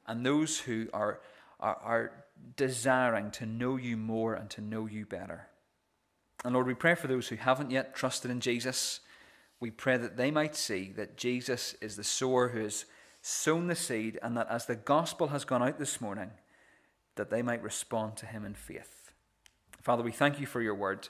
and 0.06 0.24
those 0.24 0.59
who 0.59 0.88
are, 0.92 1.20
are, 1.59 1.78
are 1.83 2.24
desiring 2.56 3.30
to 3.30 3.46
know 3.46 3.76
you 3.76 3.96
more 3.96 4.35
and 4.35 4.50
to 4.50 4.61
know 4.61 4.87
you 4.87 5.06
better. 5.06 5.49
And 6.44 6.55
Lord, 6.55 6.66
we 6.66 6.74
pray 6.74 6.94
for 6.94 7.07
those 7.07 7.29
who 7.29 7.37
haven't 7.37 7.70
yet 7.70 7.94
trusted 7.94 8.31
in 8.31 8.40
Jesus. 8.40 9.00
We 9.59 9.70
pray 9.70 9.96
that 9.98 10.16
they 10.16 10.31
might 10.31 10.57
see 10.57 10.92
that 10.96 11.16
Jesus 11.16 11.74
is 11.81 11.96
the 11.96 12.05
sower 12.05 12.48
who 12.48 12.61
has 12.61 12.87
sown 13.22 13.66
the 13.66 13.74
seed, 13.74 14.18
and 14.22 14.37
that 14.37 14.48
as 14.48 14.64
the 14.64 14.76
gospel 14.76 15.29
has 15.29 15.44
gone 15.44 15.62
out 15.62 15.79
this 15.79 16.00
morning, 16.00 16.31
that 17.16 17.29
they 17.29 17.42
might 17.42 17.62
respond 17.62 18.16
to 18.16 18.26
him 18.26 18.46
in 18.46 18.55
faith. 18.55 19.12
Father, 19.83 20.03
we 20.03 20.12
thank 20.12 20.40
you 20.40 20.46
for 20.46 20.62
your 20.62 20.74
word 20.74 21.09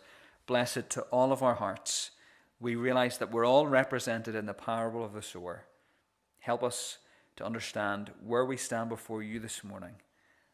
bless 0.50 0.76
it 0.76 0.90
to 0.90 1.02
all 1.12 1.30
of 1.30 1.44
our 1.44 1.54
hearts. 1.54 2.10
We 2.58 2.74
realize 2.74 3.18
that 3.18 3.30
we're 3.30 3.46
all 3.46 3.68
represented 3.68 4.34
in 4.34 4.46
the 4.46 4.52
parable 4.52 5.04
of 5.04 5.12
the 5.12 5.22
sower. 5.22 5.64
Help 6.40 6.64
us 6.64 6.98
to 7.36 7.44
understand 7.44 8.10
where 8.26 8.44
we 8.44 8.56
stand 8.56 8.88
before 8.88 9.22
you 9.22 9.38
this 9.38 9.62
morning. 9.62 9.94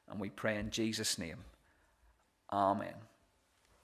And 0.06 0.20
we 0.20 0.28
pray 0.28 0.58
in 0.58 0.68
Jesus' 0.68 1.18
name. 1.18 1.38
Amen. 2.52 2.92